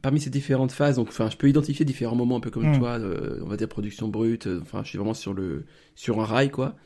[0.00, 2.78] parmi ces différentes phases, donc, enfin, je peux identifier différents moments un peu comme Mm.
[2.78, 4.46] toi, euh, on va dire production brute.
[4.46, 5.64] euh, Enfin, je suis vraiment sur le
[5.96, 6.76] sur un rail, quoi.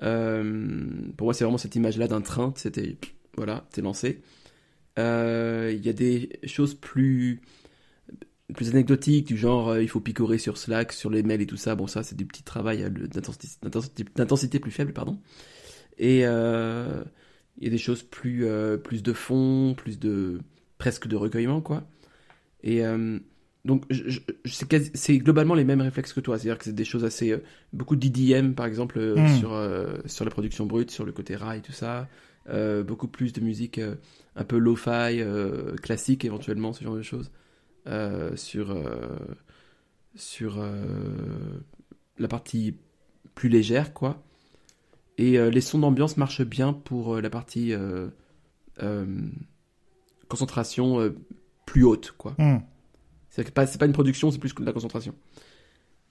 [0.00, 2.52] Pour moi, c'est vraiment cette image-là d'un train.
[2.56, 2.98] C'était
[3.36, 4.20] voilà, t'es lancé.
[4.98, 7.40] Euh, Il y a des choses plus
[8.54, 11.56] plus anecdotiques du genre euh, il faut picorer sur Slack, sur les mails et tout
[11.56, 11.74] ça.
[11.74, 12.90] Bon, ça c'est du petit travail euh,
[14.14, 15.18] d'intensité plus faible, pardon.
[15.98, 18.46] Et il y a des choses plus
[18.84, 20.40] plus de fond, plus de
[20.78, 21.84] presque de recueillement quoi.
[22.62, 23.18] Et euh,
[23.64, 23.84] donc
[24.44, 27.38] c'est globalement les mêmes réflexes que toi, c'est-à-dire que c'est des choses assez euh,
[27.72, 29.38] beaucoup d'IDM par exemple euh, Mm.
[29.38, 29.50] sur
[30.06, 32.08] sur la production brute, sur le côté rail tout ça.
[32.48, 33.94] Euh, beaucoup plus de musique euh,
[34.34, 37.30] un peu lo-fi, euh, classique éventuellement, ce genre de choses.
[38.36, 38.76] Sur
[40.14, 40.64] sur
[42.18, 42.76] la partie
[43.34, 44.22] plus légère, quoi.
[45.18, 47.74] Et les sons d'ambiance marchent bien pour la partie
[50.28, 51.12] concentration
[51.66, 52.36] plus haute, quoi.
[52.38, 52.58] Hmm.
[53.30, 55.16] C'est pas, pas une production, c'est plus que de la concentration.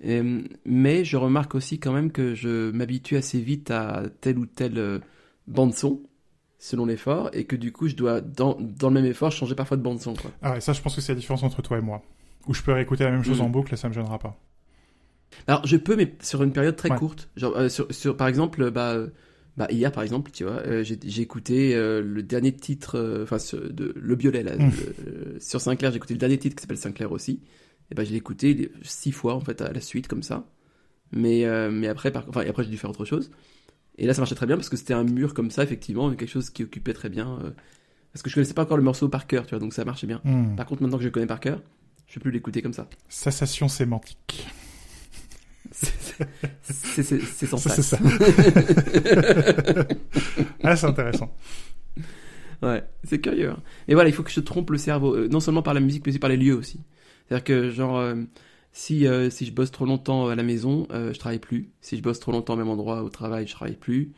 [0.02, 0.22] Et,
[0.66, 5.00] mais je remarque aussi quand même que je m'habitue assez vite à telle ou telle
[5.48, 6.02] bande son
[6.64, 9.78] selon l'effort et que du coup je dois dans, dans le même effort changer parfois
[9.78, 10.30] de bande son quoi.
[10.44, 12.04] Ah, et ça, je pense que c'est la différence entre toi et moi.
[12.48, 13.46] Où je peux réécouter la même chose Mm.
[13.46, 14.38] en boucle et ça me gênera pas.
[15.48, 16.98] Alors je peux mais sur une période très Ouais.
[16.98, 17.30] courte.
[17.36, 19.08] Genre euh, sur, sur par exemple bah euh,
[19.58, 23.38] bah hier par exemple tu vois euh, j'ai j'ai écouté euh, le dernier titre enfin
[23.70, 24.72] de le violet là Mm.
[25.06, 27.42] le- sur Sinclair j'ai écouté le dernier titre qui s'appelle Sinclair aussi
[27.92, 30.46] et ben je l'ai écouté six fois en fait à la suite comme ça.
[31.12, 33.32] Mais mais après par enfin et après j'ai dû faire autre chose.
[33.98, 36.30] Et là ça marchait très bien parce que c'était un mur comme ça effectivement quelque
[36.30, 37.52] chose qui occupait très bien euh,
[38.14, 40.08] parce que je connaissais pas encore le morceau par cœur tu vois donc ça marchait
[40.08, 40.22] bien.
[40.24, 40.56] Hmm.
[40.56, 41.62] Par contre maintenant que je le connais par cœur
[42.08, 42.88] je peux plus l'écouter comme ça.
[43.08, 44.46] Cessation sémantique.
[46.64, 47.98] C'est sans Ça, c'est ça.
[50.64, 51.34] ah, c'est intéressant.
[52.62, 53.50] Ouais, c'est curieux.
[53.52, 53.60] hein.
[53.88, 56.06] Mais voilà, il faut que je trompe le cerveau, euh, non seulement par la musique,
[56.06, 56.80] mais aussi par les lieux aussi.
[57.28, 58.16] C'est-à-dire que, genre, euh,
[58.74, 61.70] si, euh, si je bosse trop longtemps à la maison, euh, je travaille plus.
[61.82, 64.12] Si je bosse trop longtemps au même endroit au travail, je travaille plus.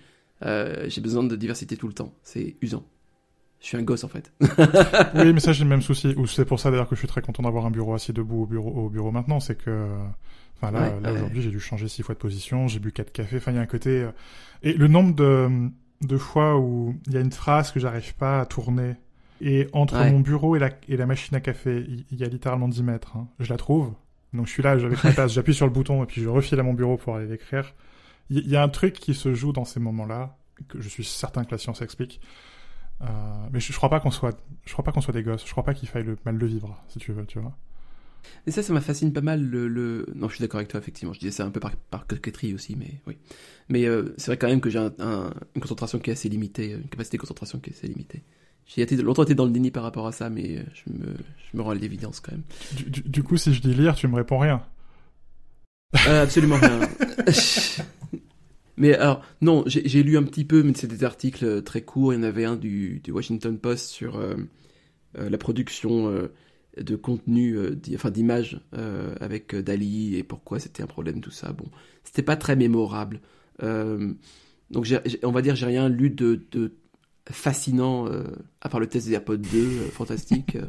[0.46, 2.13] Euh, j'ai besoin de diversité tout le temps.
[2.24, 2.84] C'est usant.
[3.62, 4.32] Je suis un gosse en fait.
[5.16, 6.13] Oui, mais ça, j'ai le même souci.
[6.18, 8.44] Ou c'est pour ça d'ailleurs que je suis très content d'avoir un bureau assis debout
[8.44, 9.39] au bureau, au bureau maintenant.
[9.39, 9.88] C'est que,
[10.58, 11.18] enfin là, Ouais, là ouais.
[11.18, 13.38] aujourd'hui, j'ai dû changer six fois de position, j'ai bu quatre cafés.
[13.38, 14.12] Enfin, il y a un côté euh,
[14.63, 15.50] et le nombre de
[16.02, 18.96] de fois où il y a une phrase que j'arrive pas à tourner
[19.39, 20.12] et entre Ouais.
[20.12, 22.84] mon bureau et la et la machine à café, il il y a littéralement 10
[22.84, 23.16] mètres.
[23.16, 23.28] hein.
[23.39, 23.94] Je la trouve.
[24.34, 26.63] Donc je suis là avec ma j'appuie sur le bouton et puis je refile à
[26.63, 27.74] mon bureau pour aller l'écrire.
[28.30, 30.38] Il y, a un truc qui se joue dans ces moments-là
[30.69, 32.22] que je suis certain que la science explique.
[33.02, 33.06] Euh,
[33.52, 35.46] mais je, je crois pas qu'on soit, je crois pas qu'on soit des gosses.
[35.46, 37.56] Je crois pas qu'il faille le, mal le vivre, si tu veux, tu vois.
[38.48, 40.06] Et ça, ça m'a fascine pas mal le.
[40.15, 41.13] Non, je suis d'accord avec toi, effectivement.
[41.13, 43.17] Je disais ça un peu par, coquetterie aussi, mais oui.
[43.67, 46.30] Mais euh, c'est vrai quand même que j'ai un, un- une concentration qui est assez
[46.30, 48.24] limitée, une capacité de concentration qui est assez limitée.
[48.65, 51.13] J'ai longtemps été dans le déni par rapport à ça, mais euh, je me,
[51.52, 52.43] je me rends à l'évidence quand même.
[52.76, 54.63] Du, du- du coup, si je dis lire, tu me réponds rien.
[56.08, 56.80] Euh, absolument rien.
[58.78, 62.13] mais alors, non, j'ai lu un petit peu, mais c'est des articles euh, très courts.
[62.13, 64.36] Il y en avait un du, du Washington Post sur euh,
[65.19, 66.12] euh, la production
[66.76, 67.60] de contenu,
[67.93, 68.60] enfin d'images
[69.19, 71.52] avec Dali et pourquoi c'était un problème, tout ça.
[71.54, 71.65] Bon,
[72.04, 73.19] c'était pas très mémorable.
[73.62, 74.88] Donc,
[75.21, 76.73] on va dire, j'ai rien lu de, de
[77.32, 78.24] fascinant, euh,
[78.62, 80.56] à part le test des AirPods 2, euh, fantastique.
[80.56, 80.62] euh,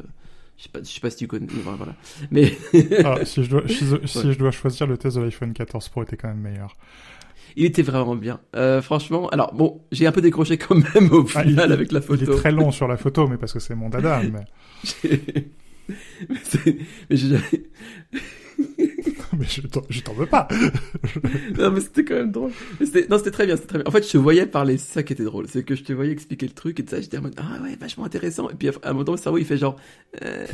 [0.56, 1.46] je sais pas, je sais pas si tu connais.
[1.60, 1.94] Enfin, voilà.
[2.30, 2.56] Mais
[3.04, 4.32] Ah, si je dois, si, si Ouais.
[4.32, 6.76] je dois choisir, le test de l'iPhone 14 Pro était quand même meilleur.
[7.56, 8.40] Il était vraiment bien.
[8.56, 11.92] Euh, franchement, alors bon, j'ai un peu décroché quand même au Ah, final il- avec
[11.92, 12.32] la Il photo.
[12.32, 14.22] est très long sur la photo, mais parce que c'est mon dada.
[14.32, 14.44] mais,
[16.30, 16.76] mais
[17.10, 17.16] mais
[19.38, 20.46] mais je t'en veux pas.
[21.58, 22.52] non, mais c'était quand même drôle.
[23.10, 23.86] Non, c'était très bien, c'était très bien.
[23.86, 25.92] En fait, je te voyais parler, c'est ça qui était drôle, c'est que je te
[25.92, 28.48] voyais expliquer le truc et tout ça, j'étais en mode ah ouais, vachement intéressant.
[28.50, 29.76] Et puis à un moment, le cerveau il fait genre.
[30.22, 30.46] euh,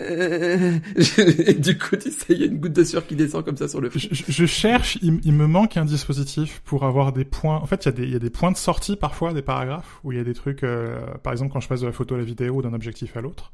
[0.00, 0.78] euh,
[1.46, 3.56] Et du coup, tu sais, il y a une goutte de sueur qui descend comme
[3.56, 4.00] ça sur le front.
[4.00, 7.56] Je, je- je cherche, il, il me manque un dispositif pour avoir des points.
[7.56, 9.42] En fait, il y, a des- il y a des points de sortie parfois, des
[9.42, 11.92] paragraphes, où il y a des trucs, euh, par exemple, quand je passe de la
[11.92, 13.52] photo à la vidéo, d'un objectif à l'autre.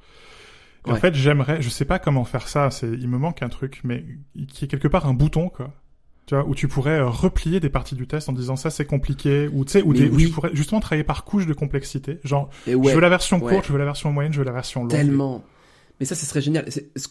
[0.85, 3.81] En fait, j'aimerais, je sais pas comment faire ça, c'est, il me manque un truc,
[3.85, 4.05] mais
[4.49, 5.71] qui est quelque part un bouton, quoi.
[6.27, 8.85] Tu vois, où tu pourrais euh, replier des parties du test en disant ça c'est
[8.85, 12.21] compliqué, ou tu sais, ou où tu pourrais justement travailler par couche de complexité.
[12.23, 13.51] Genre, ouais, je veux la version ouais.
[13.51, 14.91] courte, je veux la version moyenne, je veux la version longue.
[14.91, 15.43] tellement.
[16.01, 16.65] Mais ça, ce serait génial.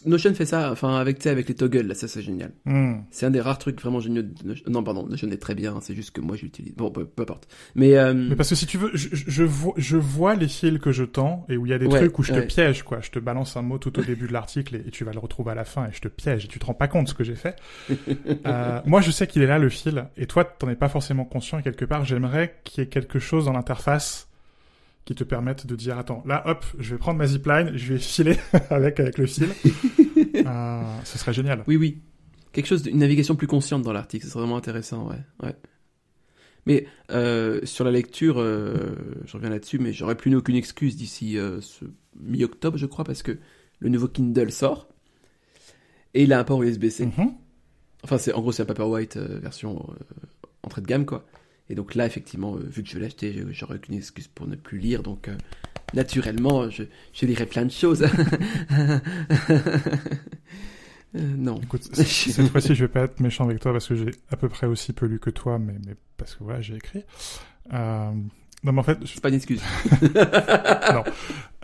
[0.06, 2.52] Notion fait ça, enfin, avec, avec les toggles, là, ça, c'est génial.
[2.64, 3.00] Hmm.
[3.10, 4.22] C'est un des rares trucs vraiment géniaux.
[4.22, 4.64] de Notion.
[4.70, 6.74] Non, pardon, Notion est très bien, c'est juste que moi, j'utilise.
[6.74, 7.48] Bon, peu, peu importe.
[7.74, 10.78] Mais, euh, Mais parce que si tu veux, je, je- vois, je vois les fils
[10.78, 12.82] que je tends et où il y a des Ouais, trucs où je te piège,
[12.82, 13.00] quoi.
[13.02, 15.18] Je te balance un mot tout au début de l'article et, et tu vas le
[15.18, 17.08] retrouver à la fin et je te piège et tu te rends pas compte de
[17.10, 17.56] ce que j'ai fait.
[18.46, 21.24] Euh, moi, je sais qu'il est là, le fil, et toi, t'en es pas forcément
[21.24, 24.27] conscient et quelque part, j'aimerais qu'il y ait quelque chose dans l'interface
[25.08, 27.98] qui te permette de dire, attends, là, hop, je vais prendre ma zipline, je vais
[27.98, 28.36] filer
[28.68, 29.48] avec, avec le fil.
[30.36, 31.64] euh, ce serait génial.
[31.66, 32.02] oui, oui.
[32.52, 35.16] Quelque chose, une navigation plus consciente dans l'article, ce serait vraiment intéressant, ouais.
[35.42, 35.56] ouais.
[36.66, 41.38] Mais euh, sur la lecture, euh, je reviens là-dessus, mais j'aurais plus aucune excuse d'ici
[41.38, 41.86] euh, ce
[42.20, 43.38] mi-octobre, je crois, parce que
[43.78, 44.88] le nouveau Kindle sort
[46.12, 47.06] et il a un port USB-C.
[47.06, 47.32] Mhm.
[48.04, 49.88] Enfin, c'est en gros c'est un Paperwhite version
[50.62, 51.24] entrée de gamme quoi.
[51.70, 54.46] Et donc là, effectivement, euh, vu que je vais l'acheter, je- j'aurais aucune excuse pour
[54.46, 55.02] ne plus lire.
[55.02, 55.36] Donc euh,
[55.94, 58.06] naturellement, je, je lirai plein de choses.
[61.16, 61.58] Euh, non.
[61.62, 64.50] Écoute, cette fois-ci, je vais pas être méchant avec toi parce que j'ai à peu
[64.50, 67.02] près aussi peu lu que toi, mais, mais parce que voilà, j'ai écrit.
[67.72, 68.10] Euh,
[68.62, 69.62] non, mais en fait, je- C'est pas une excuse.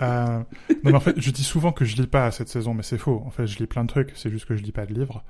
[0.01, 0.45] euh, non,
[0.83, 3.23] mais en fait, je dis souvent que je lis pas cette saison, mais c'est faux.
[3.27, 5.23] En fait, je lis plein de trucs, c'est juste que je lis pas de livres.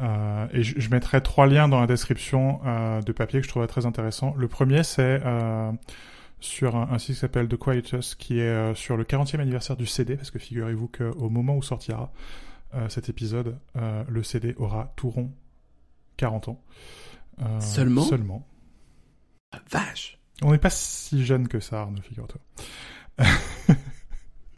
[0.00, 3.50] Euh, et je, je mettrai trois liens dans la description euh, de papier que je
[3.50, 4.34] trouverais très intéressant.
[4.36, 5.72] Le premier, c'est euh,
[6.40, 9.86] sur un, un site qui s'appelle The Quietus, qui est sur le 40e anniversaire du
[9.86, 12.12] CD, parce que figurez-vous qu'au moment où sortira
[12.88, 15.32] cet épisode, le CD aura tout rond
[16.18, 16.62] 40 ans.
[17.60, 18.46] Seulement Seulement.
[19.70, 20.18] Vache.
[20.42, 22.40] On n'est pas si jeune que ça, Arnaud, figure-toi.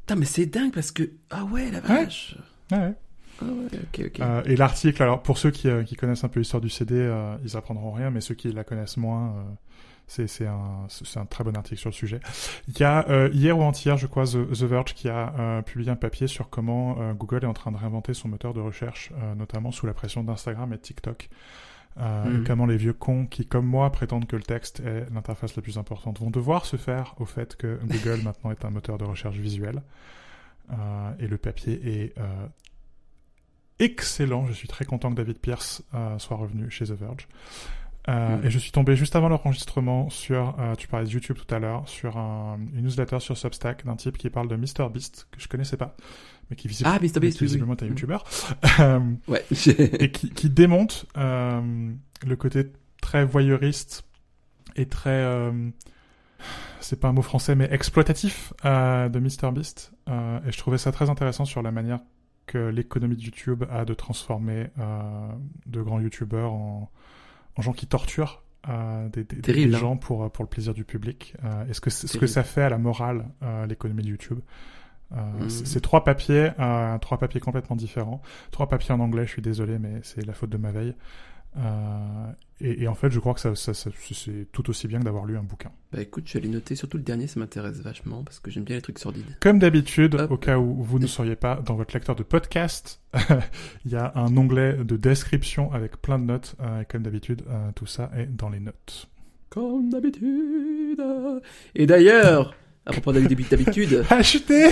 [0.01, 2.37] Putain, mais c'est dingue parce que ah ouais la vache.
[2.71, 2.95] Ouais, ouais.
[3.43, 4.13] Ah ouais.
[4.21, 6.95] Euh, et l'article, alors pour ceux qui, euh, qui connaissent un peu l'histoire du CD,
[6.97, 9.35] euh, ils apprendront rien, mais ceux qui la connaissent moins,
[10.07, 12.21] c'est un, très bon article sur le sujet.
[12.69, 15.97] Il y a hier ou avant-hier, je crois, The, The Verge qui a publié un
[15.97, 19.87] papier sur comment Google est en train de réinventer son moteur de recherche, notamment sous
[19.87, 21.29] la pression d'Instagram et de TikTok.
[21.97, 22.43] Mhm.
[22.43, 25.63] Et comment les vieux cons qui, comme moi, prétendent que le texte est l'interface la
[25.63, 29.05] plus importante vont devoir se faire au fait que Google maintenant est un moteur de
[29.05, 29.83] recherche visuel.
[30.73, 32.47] Euh, et le papier est euh,
[33.81, 34.47] excellent.
[34.47, 37.27] Je suis très content que David Pierce euh, soit revenu chez The Verge.
[38.09, 38.47] Euh, Mm.
[38.47, 41.59] Et je suis tombé juste avant l'enregistrement sur, euh, tu parlais de YouTube tout à
[41.59, 45.47] l'heure, sur un, une newsletter sur Substack d'un type qui parle de MrBeast, que je
[45.49, 45.95] connaissais pas,
[46.49, 47.31] mais qui, visib- Ah, qui oui.
[47.41, 47.87] visiblement est un.
[47.89, 48.17] YouTuber.
[49.29, 49.45] Ouais.
[50.01, 51.93] et qui, qui démonte euh,
[52.27, 54.05] le côté très voyeuriste
[54.77, 55.69] et très euh,
[56.81, 60.91] c'est pas un mot français mais exploitatif euh, de MrBeast euh, et je trouvais ça
[60.91, 62.01] très intéressant sur la manière
[62.53, 65.29] que l'économie de YouTube a de transformer euh,
[65.67, 66.91] de grands YouTubeurs en,
[67.57, 69.81] en gens qui torturent euh, des, des- des- Terrible, des hein.
[69.81, 71.35] gens pour, pour le plaisir du public.
[71.45, 74.41] Euh, et ce que, ce que ça fait à la morale, euh, l'économie de YouTube?
[75.13, 75.49] Mhm.
[75.51, 76.53] c'est- trois papiers,
[77.01, 78.23] trois papiers complètement différents.
[78.53, 80.95] Trois papiers en anglais, je suis désolé, mais c'est la faute de ma veille.
[81.57, 85.01] Euh, et, et en fait, je crois que ça, ça- ça- c'est tout aussi bien
[85.01, 85.71] que d'avoir lu un bouquin.
[85.93, 86.77] Bah écoute, je vais les noter.
[86.77, 89.25] Surtout le dernier, ça m'intéresse vachement parce que j'aime bien les trucs sordides.
[89.41, 93.01] Comme d'habitude, au cas où vous ne seriez pas dans votre lecteur de podcast,
[93.85, 96.55] il y a un onglet de description avec plein de notes.
[96.61, 99.09] euh, et comme d'habitude, euh, tout ça est dans les notes.
[99.49, 101.03] Comme d'habitude.
[101.75, 102.55] Et d'ailleurs,
[102.91, 104.69] à propos d'habitude, d'habitude, Acheter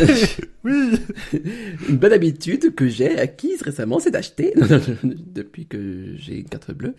[0.65, 0.91] Oui
[1.89, 4.55] une bonne habitude que j'ai acquise récemment, c'est d'acheter.
[5.03, 6.95] Depuis que j'ai une carte bleue.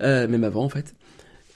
[0.00, 0.94] Euh, même avant, en fait.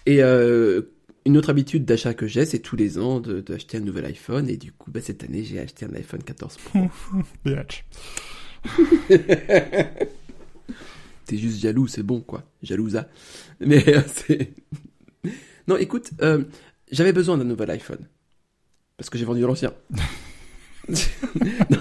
[0.07, 0.83] Et euh,
[1.25, 4.49] une autre habitude d'achat que j'ai, c'est tous les ans d'acheter un nouvel iPhone.
[4.49, 6.89] Et du coup, bah, cette année, j'ai acheté un iPhone 14 Pro.
[11.27, 12.43] T'es juste jaloux, c'est bon, quoi.
[12.63, 13.09] Jalousa.
[13.61, 14.53] Mais euh, c'est...
[15.67, 16.45] Non, écoute, euh,
[16.91, 18.07] j'avais besoin d'un nouvel iPhone.
[18.99, 19.73] Parce que j'ai vendu l'ancien.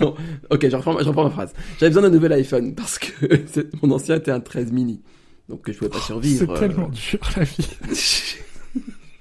[0.01, 0.15] non,
[0.49, 1.53] ok, je reprends, je reprends ma phrase.
[1.79, 3.07] J'avais besoin d'un nouvel iPhone parce que
[3.51, 5.01] c'est- mon ancien était un 13 mini.
[5.49, 6.51] Donc je pouvais pas C'est survivre.
[6.53, 6.59] euh.
[6.59, 7.67] tellement dur, la vie.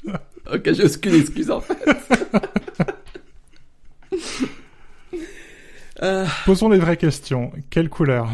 [0.52, 1.78] ok, j'ai aucune excuse en fait.
[6.02, 7.50] Euh, Posons les vraies questions.
[7.70, 8.28] Quelle couleur?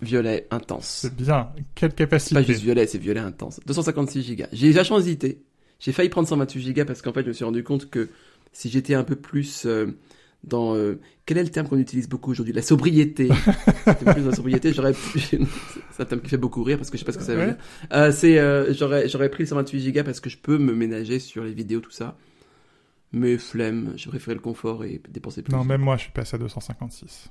[0.00, 1.00] Violet intense.
[1.02, 1.50] C'est bien.
[1.74, 2.42] Quelle Pas capacité?
[2.44, 3.60] juste violet, c'est violet intense.
[3.66, 4.44] 256 Go.
[4.52, 5.42] J'ai vachement hésité.
[5.80, 8.08] J'ai failli prendre 128 Go parce qu'en fait, je me suis rendu compte que
[8.54, 9.88] si j'étais un peu plus euh,
[10.44, 10.74] dans...
[10.74, 12.54] euh, quel est le terme qu'on utilise beaucoup aujourd'hui?
[12.54, 13.28] La sobriété.
[13.84, 14.94] Plus dans la sobriété, j'aurais.
[15.24, 15.38] C'est
[15.98, 17.46] un terme qui fait beaucoup rire parce que je sais pas ce que ça veut
[17.46, 17.56] dire.
[17.92, 21.18] Euh, c'est, euh, j'aurais, j'aurais pris le 128 Go parce que je peux me ménager
[21.18, 22.16] sur les vidéos, tout ça.
[23.12, 25.54] Mais flemme, j'ai préféré le confort et dépenser plus.
[25.54, 27.30] Non, même moi, je suis passé à 256.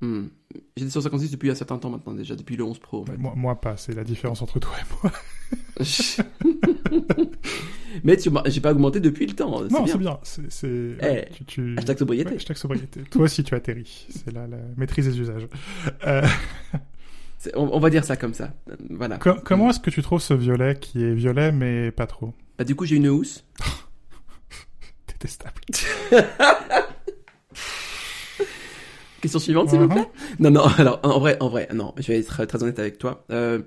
[0.00, 0.26] Hmm.
[0.76, 3.02] J'ai des 156 depuis un certain temps maintenant déjà, depuis le 11 Pro.
[3.02, 3.16] en fait.
[3.18, 3.76] Moi, moi pas.
[3.76, 5.12] C'est la différence entre toi et moi.
[8.04, 9.60] Mais tu j'ai pas augmenté depuis le temps.
[9.64, 10.18] Non, c'est bien.
[10.22, 10.68] C'est,
[11.02, 12.30] Eh, tu, tu- Hashtag sobriété.
[12.30, 13.00] Ouais, hashtag sobriété.
[13.10, 14.06] Toi aussi, tu atterris.
[14.10, 15.48] C'est la, la maîtrise des usages.
[16.06, 16.22] Euh,
[17.54, 18.52] On, on va dire ça comme ça.
[18.90, 19.18] Voilà.
[19.18, 22.34] co- comment est-ce que tu trouves ce violet qui est violet mais pas trop?
[22.58, 23.44] Bah, du coup, j'ai une housse.
[25.08, 25.60] détestable
[29.20, 29.90] Question suivante, s'il vous Mhm.
[29.94, 30.08] plaît.
[30.38, 33.24] Non, non, alors, en vrai, en vrai, non, je vais être très honnête avec toi.
[33.30, 33.60] Euh,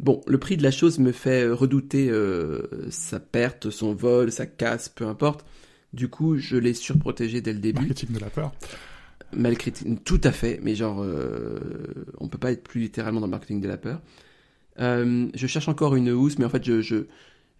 [0.00, 4.32] bon, le prix de la chose me fait euh, redouter euh, sa perte, son vol,
[4.32, 5.44] sa casse, peu importe.
[5.92, 7.80] Du coup, je l'ai surprotégé dès le début.
[7.80, 8.52] Marketing de la peur.
[9.32, 9.72] Malgré
[10.04, 11.58] tout à fait, mais genre, euh,
[12.18, 14.00] on peut pas être plus littéralement dans le marketing de la peur.
[14.78, 17.06] Je cherche encore une housse, mais en fait, je, je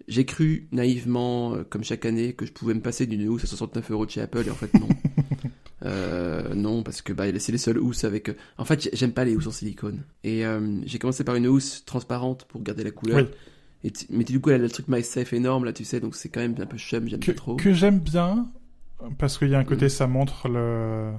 [0.09, 3.91] j'ai cru naïvement, comme chaque année, que je pouvais me passer d'une housse à 69
[3.91, 4.89] euros de chez Apple, et en fait non.
[5.85, 8.31] Euh, non, parce que bah, c'est les seules housses avec.
[8.31, 10.05] euh, En fait, j'ai- j'aime pas les housses en silicone.
[10.25, 13.19] Et euh, j'ai commencé par une housse transparente pour garder la couleur.
[13.19, 13.29] Oui.
[13.85, 16.31] Et mais du coup, elle a le truc MySafe énorme là, tu sais, donc c'est
[16.31, 17.57] quand même un peu chum, j'aime pas trop.
[17.57, 18.49] que j'aime bien
[19.19, 19.91] parce qu'il y a un côté, Mm.
[19.91, 21.13] ça montre le.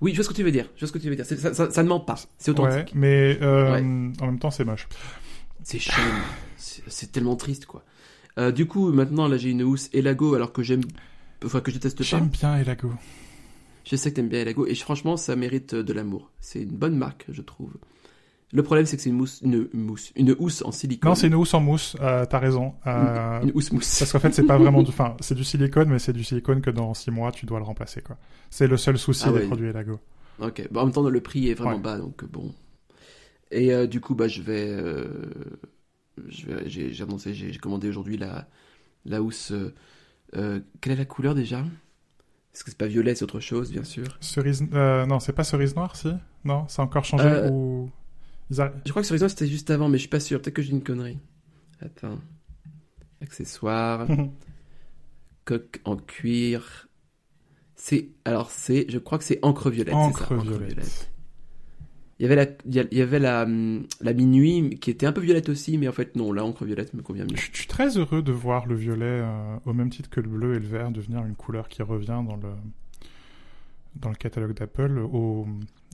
[0.00, 0.68] Oui, je vois ce que tu veux dire.
[0.74, 1.26] Je vois ce que tu veux dire.
[1.26, 2.16] Ça, ça, ça ne ment pas.
[2.38, 2.88] C'est authentique.
[2.94, 3.80] Ouais, mais euh, Ouais.
[3.80, 4.88] en même temps, c'est moche.
[5.62, 6.02] C'est chum.
[6.56, 7.84] C'est tellement triste, quoi.
[8.52, 10.80] Du coup, maintenant, là, j'ai une housse Elago, alors que j'aime.
[11.44, 12.04] Enfin, que je déteste pas.
[12.04, 12.90] J'aime bien Elago.
[13.88, 16.32] Je sais que t'aimes bien Elago, et franchement, ça mérite euh, de l'amour.
[16.40, 17.72] C'est une bonne marque, je trouve.
[18.52, 21.10] Le problème, c'est que c'est une mousse, une mousse, une housse en silicone.
[21.10, 21.96] Non, c'est une housse en mousse.
[22.00, 22.74] Euh, T'as raison.
[22.86, 23.98] Euh, une housse mousse.
[23.98, 26.62] Parce qu'en fait, c'est pas vraiment du, enfin, c'est du silicone, mais c'est du silicone
[26.62, 28.16] que dans 6 mois, tu dois le remplacer, quoi.
[28.50, 29.46] C'est le seul souci Ah des ouais.
[29.46, 29.98] produits Elago.
[30.40, 30.68] Ok.
[30.70, 31.82] Bon, en même temps, le prix est vraiment Ouais.
[31.82, 32.52] bas, donc bon.
[33.50, 34.76] Et euh, du coup, bah, je vais,
[36.28, 38.48] je vais, j'ai annoncé, j'ai commandé aujourd'hui la,
[39.04, 39.52] la housse.
[40.32, 41.64] quelle est la couleur déjà?
[42.56, 44.16] Est-ce que c'est pas violet, c'est autre chose, bien sûr?
[44.18, 46.08] Cerise, euh, non, c'est pas cerise noire, si?
[46.42, 47.90] Non, ça a encore changé Euh, ou...
[48.58, 50.40] A- Je crois que sur exemple c'était juste avant, mais je suis pas sûr.
[50.40, 51.18] Peut-être que j'ai une connerie.
[51.82, 52.18] Attends.
[53.20, 54.06] Accessoires,
[55.44, 56.88] coque en cuir.
[57.74, 59.94] C'est alors c'est, je crois que c'est encre violette.
[59.94, 61.10] Encre ça, violette.
[62.18, 65.20] Il y avait la, il y avait la, hum, la minuit qui était un peu
[65.20, 67.36] violette aussi, mais en fait non, la encre violette me convient mieux.
[67.36, 70.54] Je suis très heureux de voir le violet, euh, au même titre que le bleu
[70.54, 72.48] et le vert, devenir une couleur qui revient dans le,
[73.96, 75.46] dans le catalogue d'Apple, au...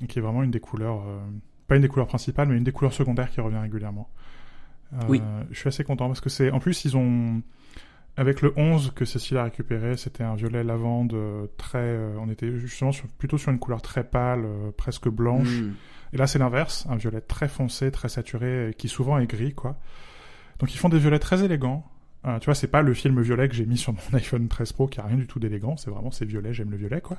[0.08, 1.18] qui est vraiment une des couleurs, euh,
[1.66, 4.08] pas une des couleurs principales, mais une des couleurs secondaires qui revient régulièrement.
[4.92, 5.20] Euh, Oui.
[5.50, 7.42] Je suis assez content parce que c'est, en plus, ils ont,
[8.16, 11.16] avec le 11 que Cécile a récupéré, c'était un violet lavande
[11.56, 14.44] très, on était justement sur- plutôt sur une couleur très pâle,
[14.76, 15.48] presque blanche.
[15.62, 15.74] Hum.
[16.12, 19.76] Et là, c'est l'inverse, un violet très foncé, très saturé, qui souvent est gris, quoi.
[20.58, 21.84] Donc ils font des violets très élégants.
[22.24, 24.72] Euh, tu vois, c'est pas le film violet que j'ai mis sur mon iPhone 13
[24.72, 25.76] Pro qui a rien du tout d'élégant.
[25.76, 27.16] C'est vraiment c'est violet, j'aime le violet, quoi.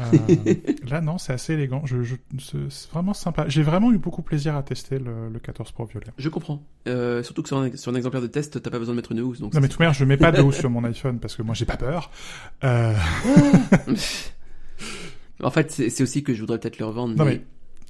[0.00, 0.02] Euh,
[0.90, 1.82] là, non, c'est assez élégant.
[1.86, 3.44] Je, je, c'est vraiment sympa.
[3.48, 6.08] J'ai vraiment eu beaucoup plaisir à tester le, le 14 Pro violet.
[6.18, 6.60] Je comprends.
[6.88, 9.12] Euh, surtout que sur un, sur un exemplaire de test, t'as pas besoin de mettre
[9.12, 9.40] une housse.
[9.40, 11.42] Donc Non, mais toute manière, je mets pas de housse sur mon iPhone parce que
[11.42, 12.10] moi, j'ai pas peur.
[15.42, 17.14] En fait, c'est aussi que je voudrais peut-être le revendre.
[17.14, 17.42] Non, mais...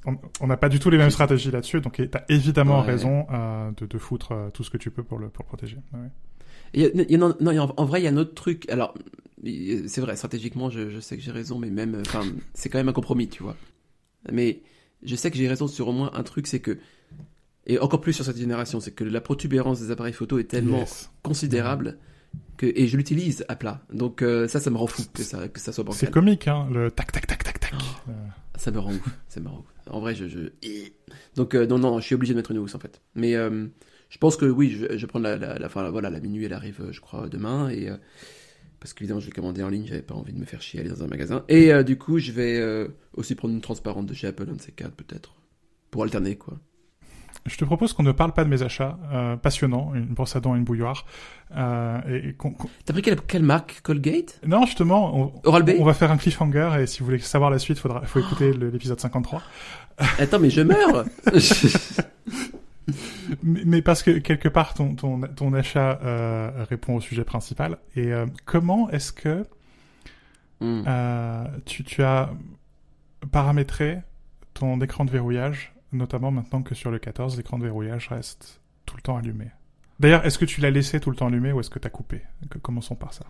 [0.05, 2.85] on n'a pas du tout les mêmes stratégies là-dessus, donc t'as évidemment Ouais.
[2.87, 5.47] raison euh, de, de foutre euh, tout ce que tu peux pour le, pour le
[5.47, 5.77] protéger.
[5.93, 6.91] Ouais.
[7.17, 8.69] Non, non, en vrai, il y a un autre truc.
[8.69, 8.93] Alors,
[9.43, 12.23] c'est vrai, stratégiquement, je, je sais que j'ai raison, mais même, enfin,
[12.53, 13.55] c'est quand même un compromis, tu vois.
[14.31, 14.59] Mais
[15.03, 16.77] je sais que j'ai raison sur au moins un truc, c'est que,
[17.65, 20.79] et encore plus sur cette génération, c'est que la protubérance des appareils photo est tellement
[20.79, 21.09] Yes.
[21.23, 21.97] considérable
[22.57, 23.81] que, et je l'utilise à plat.
[23.93, 26.11] Donc euh, ça, ça me rend fou que ça, que ça soit C'est bancal.
[26.11, 27.73] comique, hein, le tac tac tac tac tac.
[27.77, 28.09] Oh.
[28.09, 28.13] Euh,
[28.55, 29.09] Ça me rend ouf.
[29.29, 29.65] Ça me rend ouf.
[29.89, 30.39] En vrai, je, je...
[31.35, 33.01] donc euh, non, non, je suis obligé de mettre une housse en fait.
[33.15, 33.67] Mais euh,
[34.09, 36.45] je pense que oui, je, je vais prendre la, la, la, enfin, voilà, la minuit,
[36.45, 37.89] elle arrive, je crois, demain et
[38.79, 40.81] parce qu'évidemment, je l'ai commandé en ligne, j'avais pas envie de me faire chier à
[40.83, 41.43] aller dans un magasin.
[41.49, 44.71] Et du coup, je vais aussi prendre une transparente de chez Apple, un de ces
[44.71, 45.35] quatre peut-être,
[45.91, 46.59] pour alterner quoi.
[47.47, 50.39] Je te propose qu'on ne parle pas de mes achats euh, passionnants, une brosse à
[50.39, 51.05] dents et une bouilloire.
[51.55, 53.79] Euh, et, et qu'on- qu'on- T'as pris quelle, quelle marque?
[53.81, 54.39] Colgate?
[54.45, 57.57] Non, justement, on, Oral-B on va faire un cliffhanger et si vous voulez savoir la
[57.59, 59.41] suite, faudra, faut écouter le- l'épisode 53.
[60.19, 61.05] Attends, mais je meurs
[63.43, 67.77] Mais, mais parce que quelque part, ton, ton, ton achat euh, répond au sujet principal.
[67.95, 69.45] Et euh, comment est-ce que
[70.59, 70.81] Hmm.
[71.65, 72.31] tu, tu as
[73.31, 73.99] paramétré
[74.55, 78.95] ton écran de verrouillage, notamment maintenant que sur le 14, l'écran de verrouillage reste tout
[78.95, 79.47] le temps allumé
[79.99, 81.89] D'ailleurs, est-ce que tu l'as laissé tout le temps allumé ou est-ce que tu as
[81.89, 82.21] coupé?
[82.49, 83.25] Que- Commençons par ça.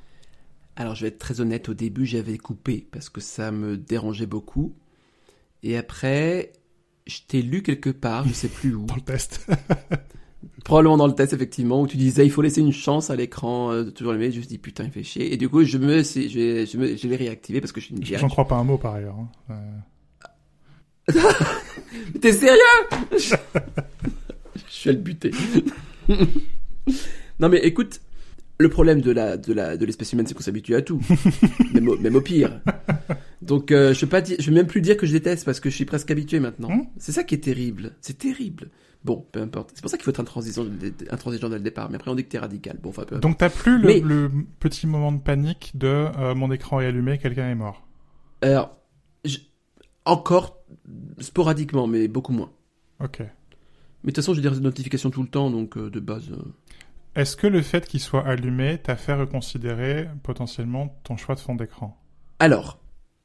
[0.75, 4.25] Alors, je vais être très honnête, au début, j'avais coupé parce que ça me dérangeait
[4.27, 4.75] beaucoup.
[5.63, 6.51] Et après,
[7.07, 8.85] je t'ai lu quelque part, je sais plus où.
[8.85, 9.47] Dans le test.
[10.65, 13.71] Probablement dans le test, effectivement, où tu disais il faut laisser une chance à l'écran
[13.71, 14.29] euh, de toujours allumé.
[14.31, 15.33] Je me suis dit putain, il fait chier.
[15.33, 17.95] Et du coup, je me, je, je, me, je l'ai réactivé parce que je suis
[17.95, 18.03] une.
[18.03, 19.15] J'en crois pas un mot par ailleurs.
[19.17, 19.29] hein.
[19.51, 19.55] Euh,
[22.21, 22.59] T'es sérieux?
[23.11, 23.35] Je
[24.67, 25.31] suis à le buter.
[27.39, 28.01] non mais écoute,
[28.59, 30.99] le problème de la de la de l'espèce humaine, c'est qu'on s'habitue à tout,
[31.73, 32.59] même, au, même au pire.
[33.41, 35.59] Donc euh, je vais pas dire, je vais même plus dire que je déteste parce
[35.59, 36.69] que je suis presque habitué maintenant.
[36.69, 36.83] Hmm.
[36.97, 37.95] C'est ça qui est terrible.
[38.01, 38.69] C'est terrible.
[39.03, 39.71] Bon, peu importe.
[39.75, 40.65] C'est pour ça qu'il faut être intransigeant,
[41.11, 41.89] intransigeant dès le départ.
[41.89, 42.77] Mais après on dit que t'es radical.
[42.81, 43.23] Bon, enfin peu importe.
[43.23, 44.29] Donc t'as plus le, Mais- le
[44.59, 47.87] petit moment de panique de euh, mon écran est allumé, quelqu'un est mort.
[48.41, 48.75] Alors,
[49.23, 49.37] je-
[50.05, 50.56] encore
[51.19, 52.51] sporadiquement, mais beaucoup moins.
[52.99, 53.19] Ok.
[53.19, 53.31] Mais de
[54.05, 56.29] toute façon, j'ai des notifications tout le temps, donc euh, de base.
[56.31, 56.35] euh,
[57.15, 61.55] Est-ce que le fait qu'il soit allumé t'a fait reconsidérer potentiellement ton choix de fond
[61.55, 61.99] d'écran?
[62.39, 62.79] Alors,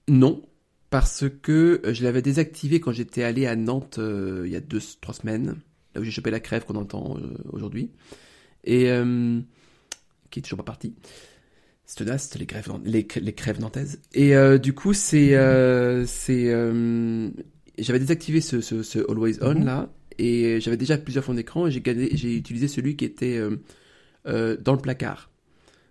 [0.08, 0.42] non,
[0.90, 4.60] parce que euh, je l'avais désactivé quand j'étais allé à Nantes euh, il y a
[4.60, 5.56] deux, trois semaines,
[5.94, 7.16] là où j'ai chopé la crève qu'on entend
[7.50, 7.90] aujourd'hui,
[8.64, 8.88] et
[10.30, 10.94] qui est toujours pas partie.
[11.84, 14.00] C'est tenace, les crèves, les, les crèves nantaises.
[14.14, 17.28] Et euh, du coup, c'est, euh, c'est, euh,
[17.78, 19.64] j'avais désactivé ce, ce, ce Always On Mhm.
[19.64, 23.40] là, et j'avais déjà plusieurs fonds d'écran, et j'ai utilisé celui qui était
[24.24, 25.30] dans le placard.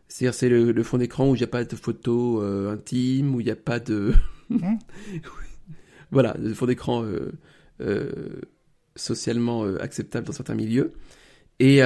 [0.08, 3.42] C'est-à-dire, c'est le, le fond d'écran où il n'y a pas de photos intimes, où
[3.42, 4.14] il n'y a pas de.
[4.50, 4.80] Mhm.
[6.12, 7.06] voilà, le fond d'écran
[8.96, 10.94] socialement acceptable dans certains milieux.
[11.60, 11.82] Et,